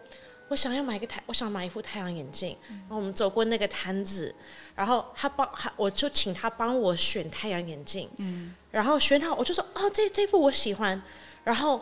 [0.48, 2.58] 我想要买一个太，我想买一副太阳眼镜。
[2.70, 4.34] 嗯、然后我们走过那个摊子，
[4.76, 8.10] 然后他帮，我就请他帮我选太阳眼镜。
[8.18, 11.02] 嗯、然后选好，我就说，哦，这这副我喜欢。
[11.44, 11.82] 然后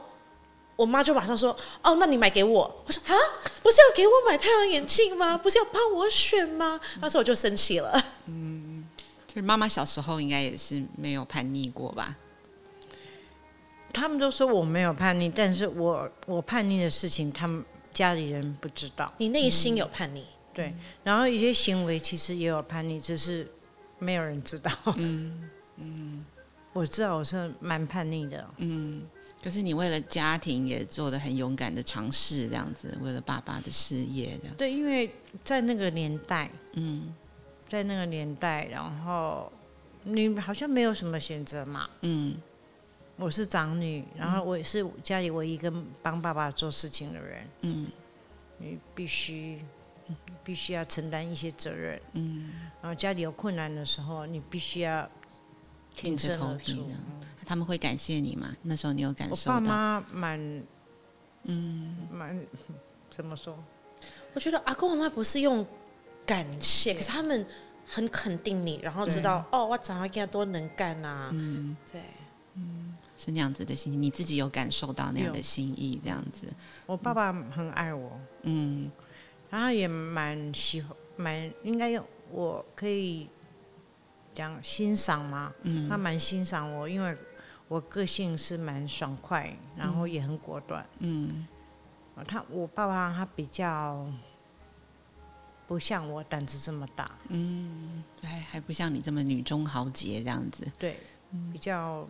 [0.76, 2.84] 我妈就马上说，哦，那你买给我。
[2.86, 3.16] 我说啊，
[3.64, 5.38] 不是要给我买太阳眼镜吗？
[5.38, 6.80] 不是要帮我选吗？
[7.02, 8.04] 那时候我就生气了。
[8.28, 8.77] 嗯
[9.42, 12.18] 妈妈小时候应该也是没有叛逆过吧？
[13.94, 19.12] 他们都说我没有叛逆，但是我我叛逆的事情，他们家里人不知道。
[19.18, 20.22] 你内心有叛逆？
[20.22, 20.74] 嗯、对，
[21.04, 23.48] 然后一些行为其实也有叛逆，只是
[23.98, 24.72] 没有人知道。
[24.98, 26.26] 嗯嗯，
[26.74, 28.48] 我知道我是蛮叛逆的。
[28.58, 29.02] 嗯，
[29.44, 34.56] 可是你为了家庭也做的很勇敢的尝试，这样子，为了爸爸的事业这样。
[34.56, 35.12] 对，因为
[35.44, 37.16] 在那个年代，嗯，
[37.70, 39.52] 在那个年代，然后
[40.04, 41.90] 你好像没有什么选择嘛。
[42.02, 42.40] 嗯。
[43.20, 47.48] 我是长女，然后我也是家里唯一一个帮爸爸做事情的人。
[47.62, 47.88] 嗯，
[48.60, 49.60] 你必须
[50.44, 52.00] 必须要承担一些责任。
[52.12, 55.10] 嗯，然后家里有困难的时候，你必须要
[55.96, 56.88] 挺身而出。
[57.44, 58.56] 他们会感谢你吗？
[58.62, 59.56] 那时候你有感受到？
[59.56, 60.64] 我爸妈蛮，
[61.46, 62.40] 嗯，蛮
[63.10, 63.58] 怎么说？
[64.36, 65.66] 我觉得阿公阿妈不是用
[66.28, 67.44] 感谢，可是他们
[67.88, 71.30] 很肯定你，然后知道哦，我长得跟他多能干啊。
[71.34, 72.02] 嗯，对，
[72.54, 72.94] 嗯。
[73.20, 76.46] 是那样子的心情，你自己有感受到那样的心意，这样子。
[76.86, 78.12] 我爸爸很爱我，
[78.44, 78.92] 嗯，
[79.50, 83.28] 然后也蛮喜欢，蛮应该用我可以
[84.34, 87.18] 讲欣赏嘛，嗯，他蛮欣赏我，因为
[87.68, 91.48] 我个性是蛮爽快，然后也很果断，嗯，
[92.28, 94.06] 他我爸爸他比较
[95.68, 101.00] 不像我胆子这么大，嗯，还还不像你这么女中豪杰这样子，对，
[101.52, 102.08] 比较。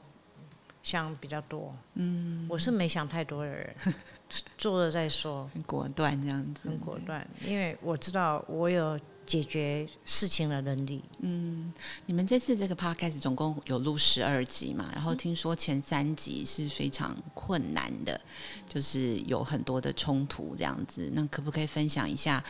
[0.84, 3.76] 想比较多，嗯，我是没想太多的人，
[4.58, 11.04] 做了再说，很果断这样子，很果断，因为我知道我有解决事情的能力。
[11.20, 11.74] 嗯，
[12.06, 14.90] 你们这次这个 podcast 总共有录十二集嘛？
[14.94, 18.22] 然后听说前三集是非常困难的，
[18.66, 21.10] 就是有很多的冲突这样子。
[21.12, 22.42] 那可不可以分享一下，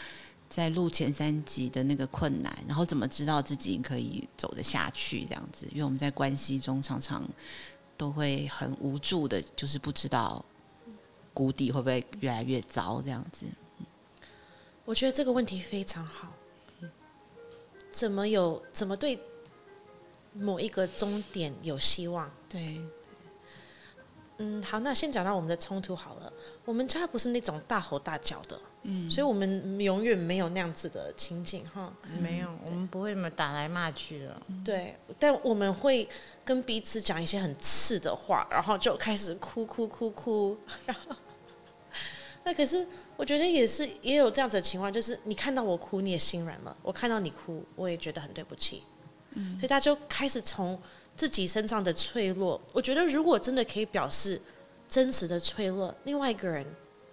[0.49, 5.67] 在录前三集的那个困难，然后怎么知道自己可以走得下去这样子？
[5.71, 7.23] 因为我们在关系中常常。
[7.99, 10.45] 都会很无助的，就是不知道
[11.33, 13.43] 谷底会不会越来越糟这样子。
[14.85, 16.31] 我觉得这个问题非常好。
[17.89, 19.19] 怎么有怎么对
[20.31, 22.29] 某一个终点有希望？
[22.47, 22.79] 对。
[24.39, 26.31] 嗯，好，那先讲到我们的冲突好了。
[26.63, 28.59] 我们家不是那种大吼大叫的。
[28.83, 34.41] 嗯，所以我们永远没有那样子的情景哈，没有，我们不会什么打来骂去的。
[34.63, 36.07] 对，但我们会
[36.45, 40.55] 跟彼此讲一些很刺的话，然后就开始哭哭哭哭。
[40.85, 41.15] 然后，
[42.43, 48.83] 那可是我觉得也是也有这样子的情况，就是你看到我哭你也心软了，我看到你哭我也觉得很对不起。
[49.31, 50.79] 嗯，所以他就开始从
[51.17, 54.41] 自己身上的脆弱，我觉得如果真的可以表示
[54.87, 56.65] 真实的脆弱，另外一个人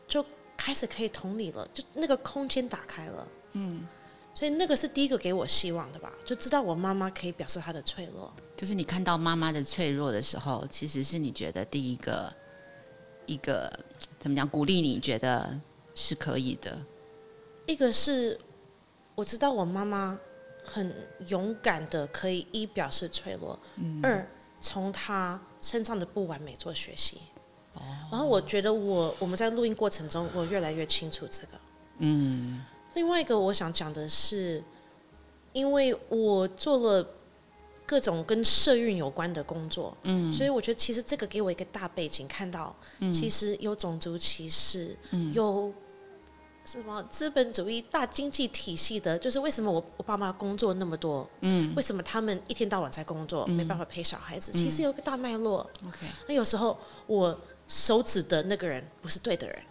[0.06, 0.24] 就。
[0.56, 3.86] 开始可以同理了，就那个空间打开了，嗯，
[4.32, 8.32] 所以那个是第一个给我希望的吧，就知道我妈妈可以表示她的脆弱。
[8.56, 12.32] 就是你看到妈妈的脆弱的时候，其实是你觉得第一个
[13.26, 13.70] 一个
[14.18, 15.60] 怎么讲鼓励你觉得
[15.96, 16.78] 是可以的。
[17.66, 18.38] 一个是
[19.16, 20.18] 我知道我妈妈
[20.64, 20.94] 很
[21.28, 24.26] 勇敢的可以一表示脆弱，嗯，二
[24.58, 27.18] 从他身上的不完美做学习。
[28.10, 31.52] 然后我觉得我我们在录音过程中，我越来越清楚这个。
[31.98, 32.64] 嗯。
[32.94, 34.62] 另外一个我想讲的是，
[35.52, 37.04] 因为我做了
[37.84, 42.74] 各种跟社运有关的工作，嗯，所以我觉得其实这个给我一个大背景，看到
[43.12, 45.74] 其实有种族歧视，嗯，有
[46.64, 55.70] 什么资本主义大经济体系的，就是为什么我我爸妈工作那么多，嗯，为什么他们一天到晚在工作，没办法陪小孩子，其实有个大脉络。
[55.86, 57.38] OK，那有时候我。
[57.66, 59.62] 手指的那个人不是对的人，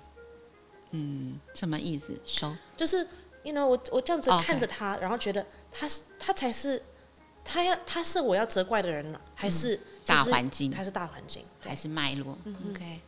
[0.89, 2.19] 嗯，什么意思？
[2.25, 3.07] 手就是
[3.43, 6.81] ，you know，我我这样子看着他.然后觉得他是他才是
[7.45, 10.73] 他要他是我要责怪的人呢，还是、就是、大环境？
[10.73, 11.45] 还是大环境？
[11.59, 12.99] 还是脉络、嗯、？OK。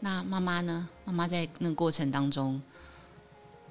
[0.00, 0.88] 那妈妈呢？
[1.04, 2.60] 妈妈在那个过程当中，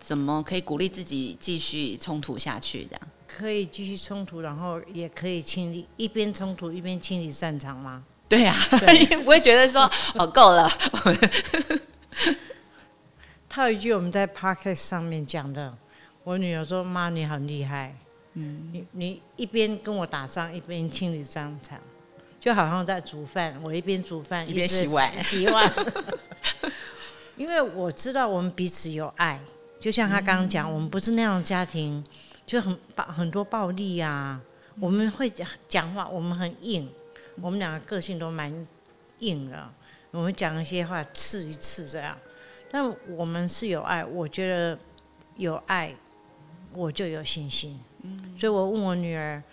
[0.07, 2.85] 怎么可以鼓励自己继续冲突下去？
[2.85, 8.01] 这样可以继续冲突，然后也可以清理一边冲突一边清理战场吗？
[8.29, 8.55] 对呀、
[9.21, 9.81] 不会觉得说
[10.15, 10.65] 哦够了。
[13.49, 15.77] 他有一句我们在 podcast 上面讲的，
[16.23, 17.93] 我女儿说：“妈，你很厉害，
[18.35, 21.77] 嗯，你你一边跟我打仗，一边清理战场，
[22.39, 25.69] 就好像在煮饭，我一边煮饭一边洗碗洗碗。
[27.35, 29.37] 因为我知道我们彼此有爱，
[29.79, 32.03] 就像他刚刚讲，我们不是那样的家庭，
[32.45, 34.41] 就很暴很多暴力啊，
[34.79, 35.31] 我们会
[35.67, 36.89] 讲话，我们很硬。”
[37.39, 38.51] 我们两个个性都蛮
[39.19, 39.71] 硬的，
[40.09, 42.17] 我们讲一些话刺一刺这样，
[42.71, 42.83] 但
[43.15, 44.79] 我们是有爱，我觉得
[45.35, 45.95] 有爱，
[46.73, 47.79] 我就有信心。
[48.01, 49.43] 嗯，所以我问我女儿，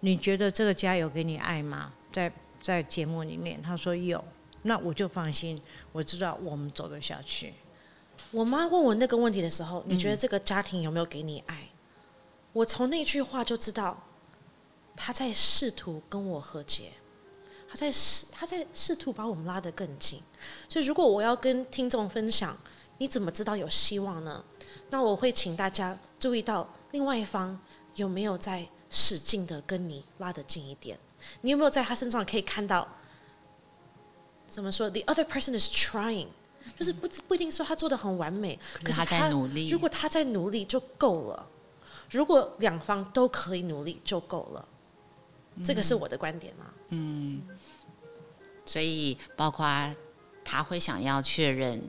[0.00, 1.94] 你觉得这个家有给你爱吗？
[2.12, 4.22] 在在节目里面，她说有，
[4.60, 5.58] 那我就放心，
[5.92, 7.54] 我知道我们走得下去。
[8.32, 11.56] 我妈问我那个问题的时候，你觉得这个家庭有没有给你爱？
[11.62, 11.76] 嗯、
[12.52, 14.00] 我从那句话就知道，
[14.96, 16.92] 她在试图跟我和解，
[17.68, 20.22] 她在试，她在试图把我们拉得更近。
[20.68, 22.56] 所以，如果我要跟听众分享，
[22.98, 24.44] 你怎么知道有希望呢？
[24.90, 27.58] 那我会请大家注意到另外一方
[27.96, 30.98] 有没有在使劲的跟你拉得近一点。
[31.40, 32.86] 你有没有在他身上可以看到？
[34.46, 36.28] 怎么说？The other person is trying，
[36.78, 39.68] 就是不不一定说他做的很完美，可是他在努力。
[39.68, 41.46] 如果他在努力就够了，
[42.10, 44.68] 如果两方都可以努力就够了。
[45.64, 46.66] 这个是我的观点嘛？
[46.88, 47.42] 嗯。
[48.64, 49.66] 所以包括
[50.44, 51.82] 他会想要确认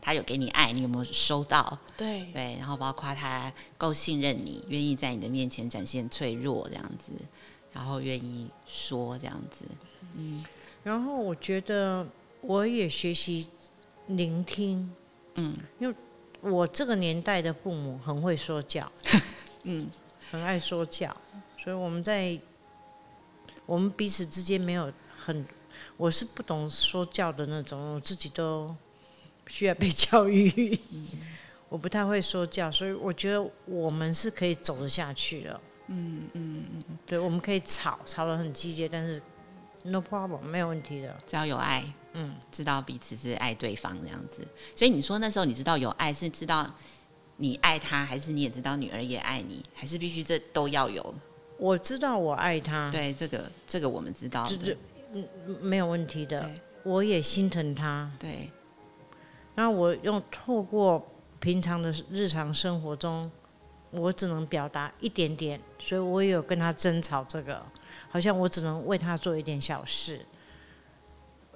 [0.00, 1.78] 他有给你爱，你有没有收到？
[1.96, 2.56] 对对。
[2.58, 7.12] 然后包括他够信任你，愿意在你的面前展现脆弱这样子。
[7.72, 9.66] 然后愿意说这样子，
[10.14, 10.42] 嗯，
[10.82, 12.06] 然后我觉得
[12.40, 13.46] 我也学习
[14.08, 14.90] 聆听，
[15.34, 15.94] 嗯，因为
[16.40, 18.90] 我这个年代的父母很会说教，
[19.64, 19.88] 嗯，
[20.30, 21.14] 很爱说教，
[21.58, 22.38] 所以我们在
[23.64, 25.44] 我们彼此之间没有很，
[25.96, 28.74] 我是不懂说教的那种，我自己都
[29.48, 31.06] 需要被教育，嗯，
[31.68, 35.60] 我不太会说教，所以我觉得我们是可以走得下去的。
[35.88, 39.22] 嗯嗯嗯，对，我们可以吵，吵得很激烈，但是
[39.84, 41.84] no problem，没有问题的，只要有爱，
[42.16, 44.46] 嗯，知道彼此是爱对方这样子。
[44.74, 46.68] 所以你说那时候你知道有爱，是知道
[47.36, 51.14] 你爱他，还是你也知道女儿也爱你，还是必须这都要有？
[51.58, 54.76] 我知道我爱他，对，这个这个我们知道，这
[55.12, 55.28] 嗯
[55.60, 56.50] 没有问题的。
[56.82, 58.50] 我也心疼他，对。
[59.54, 61.06] 那我用透过
[61.40, 63.30] 平常的日常生活中。
[63.92, 67.24] 我只能表达一点点，所以我也有跟他争吵。
[67.24, 67.64] 这个
[68.10, 70.20] 好像我只能为他做一点小事。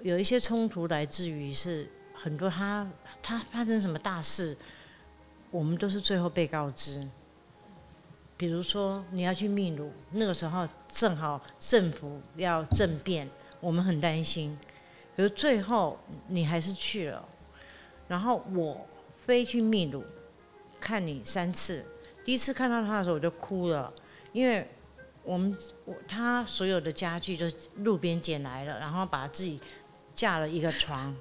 [0.02, 2.88] 有一些冲突来自于是很多他
[3.22, 4.56] 他发生什么大事，
[5.50, 7.06] 我们都是最后被告知。
[8.36, 13.28] 比如说你要去秘鲁，那个时候正好政府要政变，
[13.60, 14.58] 我们很担心。
[15.14, 17.28] 可是最后你还是去了，
[18.08, 18.86] 然后我
[19.18, 20.02] 飞去秘鲁
[20.80, 21.84] 看你三次。
[22.24, 23.92] 第一次看到他的时候，我就哭了，
[24.32, 24.66] 因为
[25.22, 29.60] 我们我他所有的家具都路边捡来了，然后把自己
[30.20, 31.14] 架了一个床。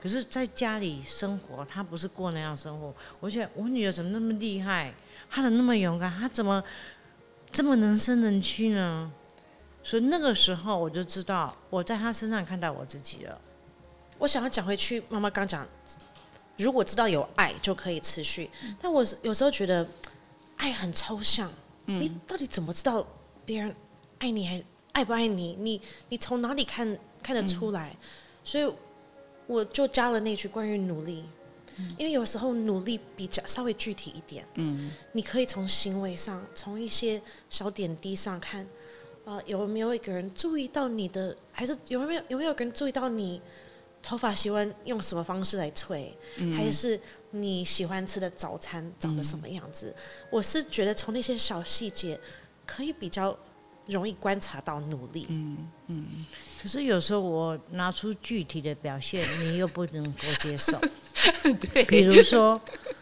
[0.00, 2.94] 可是，在家里生活，她不是过那样生活。
[3.20, 4.94] 我觉得我女儿怎么那么厉害？
[5.28, 6.10] 她怎么那么勇敢？
[6.18, 6.62] 她怎么
[7.52, 9.12] 这么能伸能屈呢？
[9.82, 13.40] 所以那个时候我就知道，我在她身上看到我自己了。
[14.18, 15.66] 我想要讲回去，妈妈刚讲，
[16.56, 18.48] 如果知道有爱就可以持续，
[18.80, 19.86] 但我有时候觉得。
[20.62, 21.50] 爱很抽象，
[21.86, 23.02] 嗯，你到底怎么知道
[23.46, 23.74] 别人
[24.18, 25.56] 爱你还爱不爱你？
[25.58, 27.88] 你你从哪里看看得出来？
[27.88, 27.96] 嗯，
[28.42, 28.72] 所以
[29.46, 31.24] 我就加了那句关于努力，
[31.76, 38.62] 嗯，因为有时候努力比较稍微具体一点，嗯，你可以从行为上，从一些小点滴上看，
[39.24, 41.36] 啊，呃，有没有一个人注意到你的？
[41.52, 43.40] 还是有没有有没有个人注意到你？
[44.02, 46.16] 头发喜欢用什么方式来吹？
[46.38, 46.98] 嗯、还是
[47.32, 49.94] 你喜欢吃的早餐长得什么样子？
[49.94, 52.18] 嗯、我是觉得从那些小细节
[52.64, 53.38] 可以比较
[53.86, 55.26] 容易观察到努力。
[55.28, 56.26] 嗯嗯。
[56.60, 60.78] 可是有时候我拿出具体的表现，你又不能够接受。
[61.72, 61.84] 对。
[61.84, 62.60] 比如说。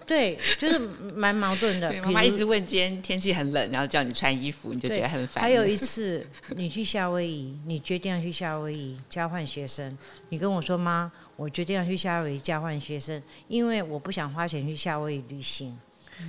[0.08, 1.92] 对，就是蛮矛盾的。
[2.02, 5.44] 妈妈一直问，今天天气很冷，然后叫你穿衣服，你就觉得很烦。
[5.44, 9.98] 还有一次，你去夏威夷，你决定要去夏威夷交换学生，
[10.30, 15.78] 你跟我说，妈，我决定要去夏威夷交换学生，因为我不想花钱去夏威夷旅行，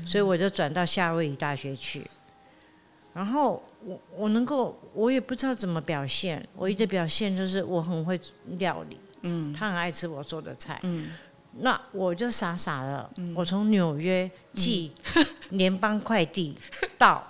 [0.06, 2.04] 所以我就转到夏威夷大学去。
[3.14, 8.20] 然后我我能够，我也不知道怎么表现，唯一的表现就是我很会
[8.58, 11.10] 料理，嗯，他很爱吃我做的菜，嗯。
[11.62, 14.94] 那我就傻傻的，嗯、我从纽约寄
[15.50, 16.56] 联邦快递
[16.96, 17.26] 到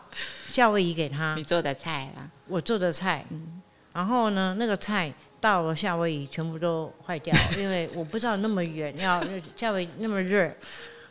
[0.45, 1.35] 夏威夷给他。
[1.35, 2.29] 你做的菜啊？
[2.45, 3.25] 我做的菜。
[3.29, 3.61] 嗯、
[3.93, 9.23] 然后呢，那个菜到了夏威夷全部都坏掉， 因为我不知道那么远要
[9.55, 10.51] 夏威夷那么热。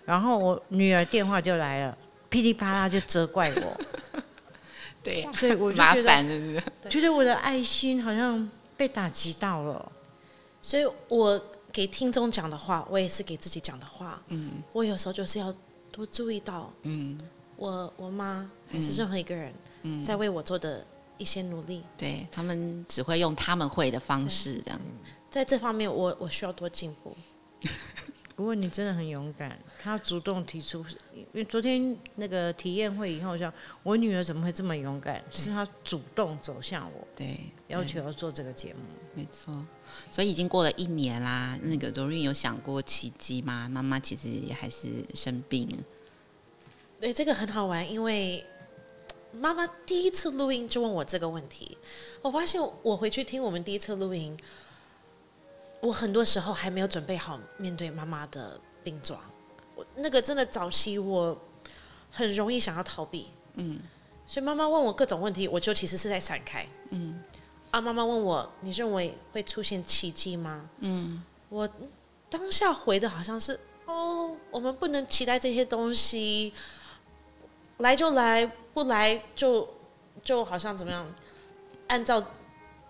[0.05, 1.97] 然后我女儿电话就来了，
[2.29, 3.81] 噼里啪啦就责怪我。
[5.09, 9.93] 对呀、啊， 所以我就觉得觉得我的爱心好像被打击到了，
[10.63, 11.43] 所以我。
[11.71, 14.21] 给听众讲的话，我也是给自己讲的话。
[14.29, 15.55] 嗯，我有时候就是要
[15.93, 17.17] 多注意到，嗯，
[17.57, 19.53] 我我妈还是任何一个人，
[19.83, 20.85] 嗯，在为我做的
[21.19, 21.85] 一些努力。
[21.97, 24.81] 对，他们只会用他们会的方式，这样。
[25.31, 27.15] 在这方面我，我我需要多进步。
[28.39, 35.21] 不过你真的很勇敢，他主动提出，因为昨天那个体验会以后，像我女儿怎么会这么勇敢？
[35.29, 37.37] 是她主动走向我，对，
[37.67, 38.79] 要求要做这个节目。
[39.13, 39.67] 没错，
[40.09, 41.59] 所以已经过了一年啦。
[41.65, 43.69] 那个 Doreen 有想过奇迹吗？
[43.69, 45.69] 妈妈其实也还是生病。
[47.01, 48.47] 对，这个很好玩，因为
[49.33, 51.77] 妈妈第一次录音就问我这个问题。
[52.23, 54.39] 我发现我回去听我们第一次录音，
[55.81, 59.21] 我很多时候还没有准备好面对妈妈的病状。
[59.75, 61.37] 我那个真的早期我
[62.11, 63.81] 很容易想要逃避，嗯，
[64.27, 67.23] 所以妈妈问我各种问题，我就其实是在闪开，嗯。
[67.71, 67.79] 啊！
[67.83, 71.69] 妈妈问我：“你认为会出现奇迹吗？”嗯，我
[72.31, 76.55] 当下回的好像是：“哦，我们不能期待这些东西，
[77.77, 79.69] 来就来，不来就
[80.25, 81.15] 就好像怎么样，
[81.89, 82.25] 按照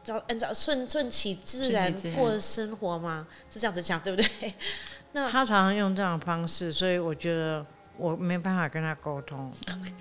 [0.03, 3.27] 照按照顺顺其自然过生活吗？
[3.51, 4.55] 是这样子讲对不对？”
[5.13, 7.65] 那他常常用这样的方式，所以我觉得
[7.97, 9.53] 我没办法跟他沟通，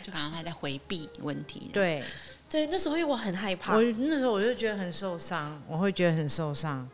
[0.04, 1.70] 就好像他在回避问题。
[1.74, 2.04] 对。
[2.50, 6.90] 对，那时候因为我很害怕，我那时候我就觉得很受伤，我会觉得很受伤。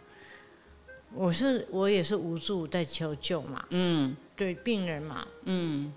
[1.13, 5.93] 我是我也是无助在求救嘛，嗯，对，病人嘛，嗯，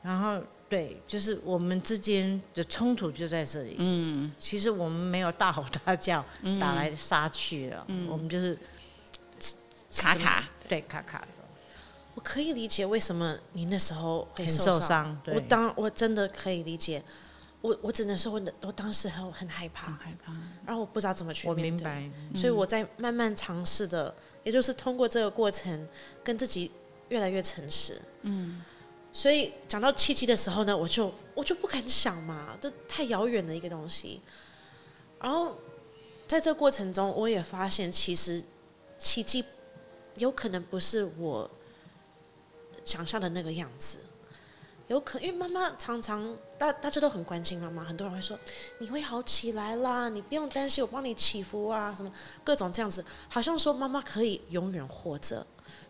[0.00, 8.58] 然后对，就是我们之间的冲突就在这里，嗯，其实我们没有大吼大叫，嗯、打来杀去了，嗯、我们就是
[9.92, 11.20] 卡卡，对，卡卡。
[11.20, 11.28] 的。
[12.14, 17.02] 我可以理解为什么你那时候会受伤，伤，我当我真的可以理解。
[17.62, 20.32] 我我只能说，我我当时很很害怕，害怕，
[20.64, 24.14] 然后我不知道怎么去面对，我明白，嗯、所以我在慢慢尝试的，
[24.44, 25.88] 也就是通过这个过程，
[26.22, 26.70] 跟自己
[27.08, 28.00] 越来越诚实。
[28.22, 28.62] 嗯，
[29.16, 34.20] 所以讲到奇迹的时候呢，我就我就不敢想嘛，都太遥远的一个东西。
[35.18, 35.56] 然后
[36.28, 38.44] 在这过程中，我也发现，其实
[38.98, 39.42] 奇迹
[40.16, 41.50] 有可能不是我
[42.84, 44.00] 想象的那个样子。
[44.88, 48.38] 有可，因为妈妈常常大大家都很关心妈妈，很多人会说
[48.80, 52.12] 你会好起来啦，你不用担心，我帮你祈福啊，什么
[52.44, 55.46] 各种这样子，好像说妈妈可以永远活着，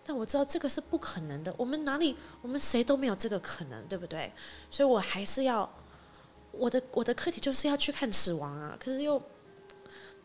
[0.06, 4.32] 但我知道这个是不可能的，我们哪里我们谁都没有这个可能，对不对？
[4.70, 5.68] 所以我还是要
[6.52, 9.20] 我的我的课题就是要去看死亡啊，可是又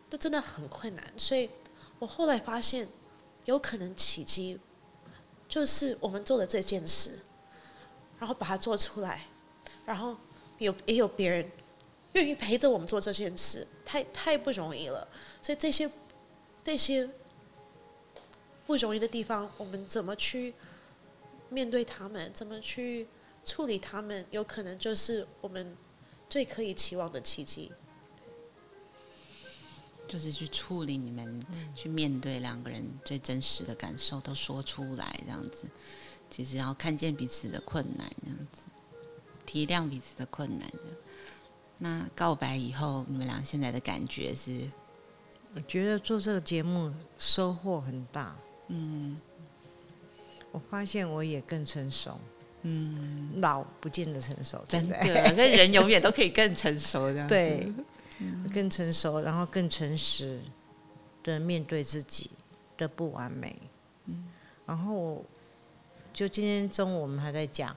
[0.10, 1.50] 都真的很困难，所以
[1.98, 2.88] 我后来发现
[3.46, 4.60] 有可能奇迹
[5.50, 7.18] 就是我们做的这件事。
[8.20, 9.26] 然后把它做出来，
[9.84, 10.16] 然后
[10.60, 11.52] 有也有别人
[12.14, 15.08] 愿意陪着我们做这件事，太太不容易了。
[15.42, 15.90] 所以这些
[16.64, 17.10] 这些
[18.72, 20.54] 不容易的地方，我们怎么去
[21.50, 23.06] 面对他们，怎么去
[23.44, 25.76] 处理他们，有可能就是我们
[26.30, 27.70] 最可以期望的奇迹。
[30.08, 31.46] 就是去处理你们，
[31.76, 35.70] 去面对两个人最真实的感受，都说出来这样子。
[36.30, 38.62] 其实要看见彼此的困难，这样子
[39.46, 40.84] 体谅彼此的困难的。
[41.78, 44.72] 那告白以后，你们俩现在的感觉是？
[45.54, 48.34] 我觉得做这个节目收获很大。
[48.72, 49.20] 嗯，
[50.52, 52.20] 我发现我也更成熟。
[52.62, 54.98] 嗯，老不见得成熟，真的。
[55.36, 57.36] 这人永远都可以更成熟，这样子。
[57.36, 57.72] 对，
[58.54, 60.40] 更成熟，然后更诚实
[61.24, 62.32] 的面对自己
[62.78, 63.56] 的不完美。
[64.06, 64.28] 嗯，
[64.66, 65.24] 然后。
[66.14, 67.74] 就今天中午我们还在讲，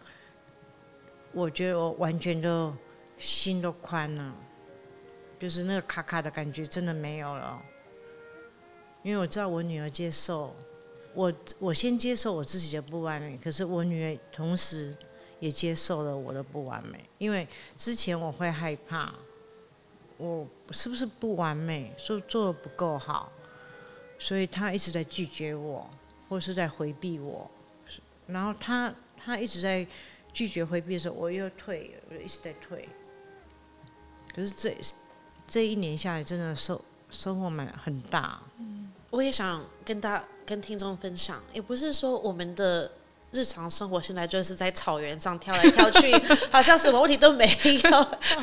[1.31, 2.75] 我觉得我完全都
[3.17, 4.35] 心都宽了，
[5.39, 7.63] 就是那个卡卡的感觉真的没有了，
[9.05, 10.53] 因为我知道我女儿接受
[11.15, 14.97] 我，我先接受我自己的不完美，可是我女儿同时
[15.41, 17.47] 也接受了我的不完美，因为
[17.77, 19.15] 之前我会害怕，
[20.17, 23.31] 我是不是不完美，说做的不够好，
[24.19, 25.89] 所以她一直在拒绝我，
[26.29, 27.51] 或是在回避我。
[28.27, 29.87] 然后她她一直在
[30.33, 32.89] 拒绝回避的时候，我又退，我就一直在退。
[34.35, 34.77] 可是这
[35.47, 38.41] 这一年下来，真的收收获蛮很大。
[38.59, 42.91] 嗯，我也想跟大跟听众分享，也不是说我们的
[43.33, 46.13] 日常生活现在就是在草原上跳来跳去，
[46.51, 47.91] 好像什么问题都没有。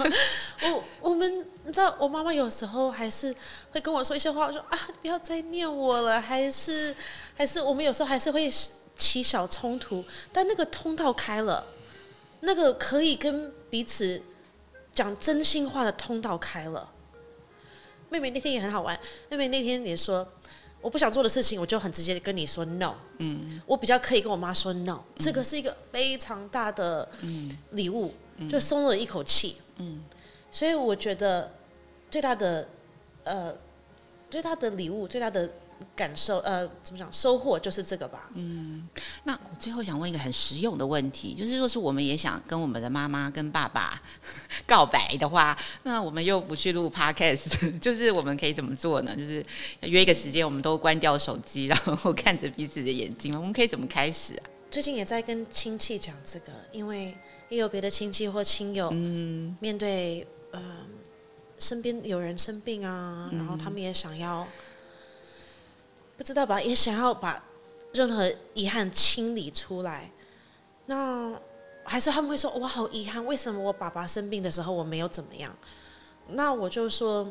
[0.69, 3.33] 我我们你知道，我妈妈有时候还是
[3.71, 6.95] 会跟我说一些话，我说啊，不要再念我了，还是
[7.35, 8.51] 还是我们有时候还是会。
[8.93, 11.65] 起小冲突，但那个通道开了，
[12.41, 14.21] 那个可以跟彼此
[14.93, 16.87] 讲真心话的通道开了。
[18.09, 18.99] 妹妹那天也很好玩，
[19.29, 20.27] 妹妹那天也说，
[20.81, 22.95] 我不想做的事情，我就很直接的跟你说 no。
[23.19, 27.07] 嗯，我比较可以跟我妈说 no，这个是一个非常大的
[27.71, 28.13] 礼物，
[28.49, 29.57] 就松了一口气。
[29.77, 30.03] 嗯，
[30.51, 31.51] 所以我觉得
[32.09, 32.67] 最大的
[33.23, 33.53] 呃
[34.29, 35.49] 最大的礼物，最大的
[35.95, 38.29] 感受，呃，怎么讲，收获就是这个吧。
[38.33, 38.87] 嗯，
[39.23, 44.01] 那我最后想问一个很实用的问题，就是若是我们也想跟我们的妈妈跟爸爸
[44.67, 49.15] 告白的话，那我们又不去录 podcast， 就是我们可以怎么做呢？
[49.15, 49.45] 就是
[49.81, 54.43] 约一个时间，我们都关掉手机，然后看着彼此的眼睛，我们可以怎么开始啊？
[54.69, 57.15] 最近也在跟亲戚讲这个，因为
[57.49, 60.61] 也有别的亲戚或亲友，嗯，面对呃
[61.59, 64.47] 身边有人生病啊，然后他们也想要。
[66.21, 66.61] 不知道吧？
[66.61, 67.43] 也想要把
[67.93, 70.07] 任何遗憾清理出来。
[70.85, 71.33] 那
[71.83, 75.51] 还是他们会说：“我好遗憾，为什么我爸爸生病的时候我没有怎么样？”
[76.29, 77.27] 那我就说，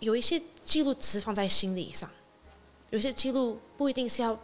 [0.00, 2.10] 有一些记录只放在心理上，
[2.90, 4.36] 有些记录不一定是要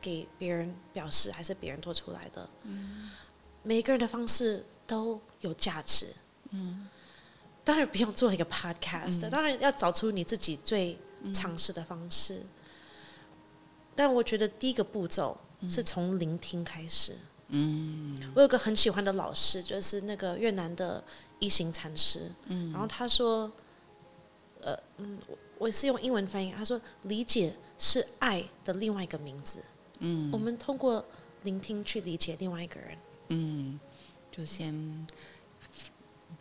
[0.00, 2.48] 给别人表示，还是别人做出来的。
[2.62, 3.10] 嗯，
[3.62, 6.06] 每一个人的方式都有价值。
[6.48, 6.88] 嗯，
[7.62, 10.98] 当然不用做一个 podcast，嗯，当然要找出你自己最。
[11.34, 12.48] 尝试的方式，嗯、
[13.94, 15.38] 但我觉得第一个步骤
[15.68, 17.16] 是从聆听开始。
[17.48, 21.02] 嗯，我有个很喜欢的老师，就是那个越南的
[21.38, 22.30] 一行禅师。
[22.46, 23.50] 嗯，然后他说，
[24.60, 25.18] 呃，嗯，
[25.56, 29.60] 我是用英文翻译，他说理解是爱的另外一个名字。
[30.00, 31.04] 嗯，我们通过
[31.42, 32.98] 聆听去理解另外一个人。
[33.28, 33.80] 嗯，
[34.30, 35.06] 就先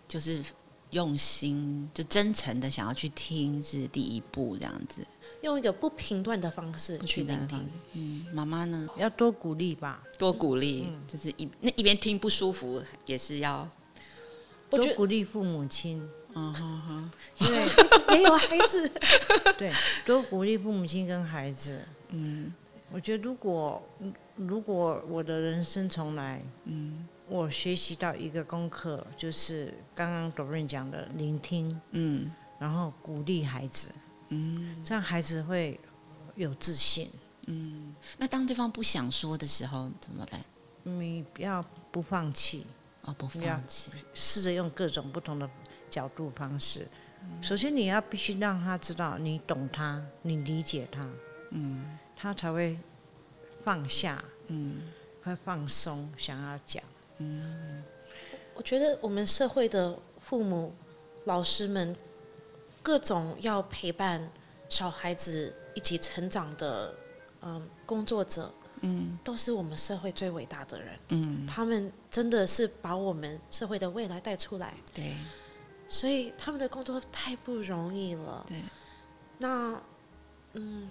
[0.08, 0.44] 就是。
[0.92, 5.06] 用心就真诚的想要去听是第一步，这样子。
[5.42, 7.70] 用一个不评断的方式去聆听。
[7.94, 8.88] 嗯，妈妈呢？
[8.98, 13.70] 要多鼓励吧，多鼓励，嗯、就是一那一边听不舒服，也是要
[14.70, 16.08] 多鼓励父母亲。
[16.34, 17.66] 嗯哼哼，因为
[18.10, 18.90] 没有孩子，
[19.58, 19.74] 对，
[20.06, 21.82] 多鼓励父母亲跟孩子。
[22.10, 22.54] 嗯，
[22.92, 23.84] 我觉得如果
[24.36, 27.08] 如果我的人生重来，嗯。
[27.30, 33.92] 我学习到一个功课，就是刚刚 Doreen 讲的聆听，嗯，然后鼓励孩子，
[34.30, 35.78] 嗯，这样孩子会
[36.36, 37.12] 有自信，
[37.48, 37.94] 嗯。
[38.18, 40.40] 那当对方不想说的时候怎么办？
[40.84, 41.62] 你不要
[41.92, 42.66] 不放弃，
[43.02, 45.50] 哦，不放弃，试着用各种不同的
[45.90, 46.88] 角度方式。
[47.24, 51.06] 嗯，首先你要必须让他知道你懂他，你理解他，
[51.52, 52.80] 嗯，他才会
[53.66, 54.82] 放下，嗯，
[55.24, 56.82] 会放松，想要讲。
[57.20, 57.84] 嗯，
[58.54, 60.74] 我觉得我们社会的父母、
[61.26, 61.96] 老师们，
[62.82, 64.30] 各种要陪伴
[64.70, 66.94] 小孩子一起成长的，
[67.42, 68.52] 嗯，工作者，
[68.82, 75.16] 嗯，都是我们社会最伟大的人，嗯，他们真的是把我们社会的未来带出来，对，
[75.90, 78.62] 所以他们的工作太不容易了，对，
[79.38, 79.82] 那，
[80.54, 80.90] 嗯，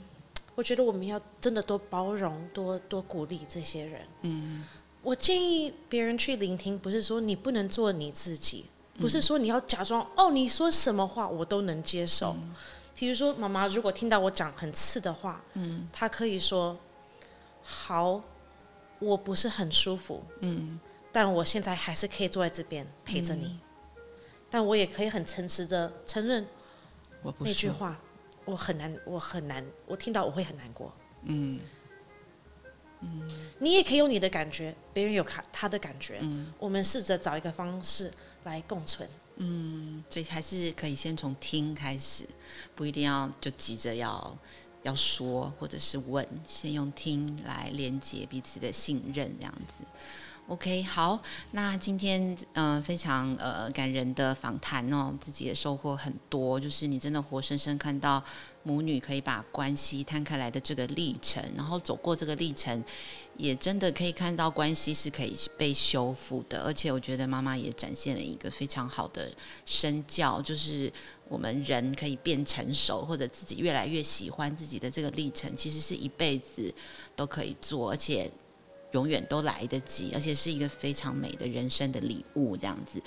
[0.54, 4.64] 我觉得我们要真的多包容、多多鼓励这些人，嗯。
[5.06, 8.64] 我建议别人去聆听，不是说你不能做你自己，
[8.98, 12.34] 不是说你要假装哦，你说什么话我都能接受。
[12.92, 16.76] 比如说，妈妈如果听到我讲很刺的话，嗯，她可以说
[17.62, 18.20] ：“好，
[18.98, 20.80] 我不是很舒服，嗯，
[21.12, 23.56] 但我现在还是可以坐在这边陪着你。
[24.50, 26.44] 但我也可以很诚实的承认，
[27.38, 27.96] 那句话
[28.44, 30.92] 我很难，我很难，我听到我会很难过，
[31.22, 31.60] 嗯。”
[33.06, 33.30] 嗯，
[33.60, 36.18] 你也可以用你的感觉，别人有他他的感觉。
[36.20, 38.12] 嗯，我们试着找一个方式
[38.44, 39.08] 来共存。
[39.36, 42.26] 嗯，所以还是可以先从听开始，
[42.74, 44.38] 不一定要就急着要
[44.82, 49.84] 要说或者是问，先用听来连接彼此的信任，这样子。
[50.48, 51.20] OK，好，
[51.50, 52.22] 那今天
[52.52, 58.22] 嗯、呃、非常呃感人的访谈哦，自己也收获很多，就是你真的活生生看到
[58.62, 62.84] 母女可以把关系摊开来的这个历程，然后走过这个历程，
[63.36, 69.28] 也真的可以看到关系是可以被修复的，而且我觉得妈妈也展现了一个非常好的
[69.64, 70.92] 身教，就是
[71.28, 76.72] 我们人可以变成熟，或者自己越来越喜欢自己的这个历程，其实是一辈子
[77.16, 78.30] 都可以做，而且。
[78.92, 83.00] 永远都来得及，而且是一个非常美的人生的礼物，这样子。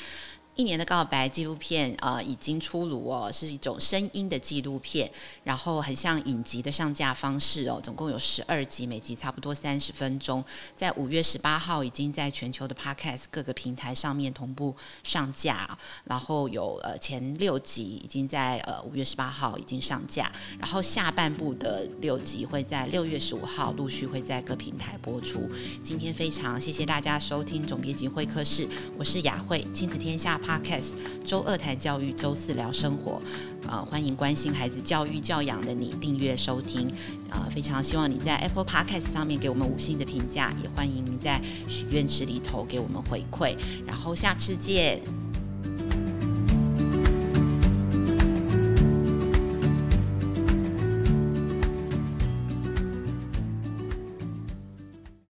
[0.56, 5.10] 一年的告白纪录片，呃，已经出炉哦，是一种声音的纪录片，
[5.46, 10.44] 然后很像影集的上架方式哦，总共有十二集，每集差不多三十分钟，
[10.76, 20.30] 在五月十八号已经在全球的 Podcast 各个平台上面同步上架，然后有呃前六集已经在呃五月十八号已经上架，
[20.60, 25.50] 然后下半部的六集会在六月十五号陆续会在各平台播出。
[25.82, 30.39] 今天非常谢谢大家收听总编辑会客室，我是雅慧，亲子天下。
[30.46, 30.92] Podcast
[31.24, 33.22] 周二谈教育，周四聊生活。
[33.68, 36.92] 呃，欢迎关心孩子教育教养的你订阅收听。
[37.30, 43.56] 呃，非常希望你在 Apple Podcast 上面给我们五星的评价，也欢迎你在许愿池里头给我们回馈。
[43.86, 45.29] 然后下次见。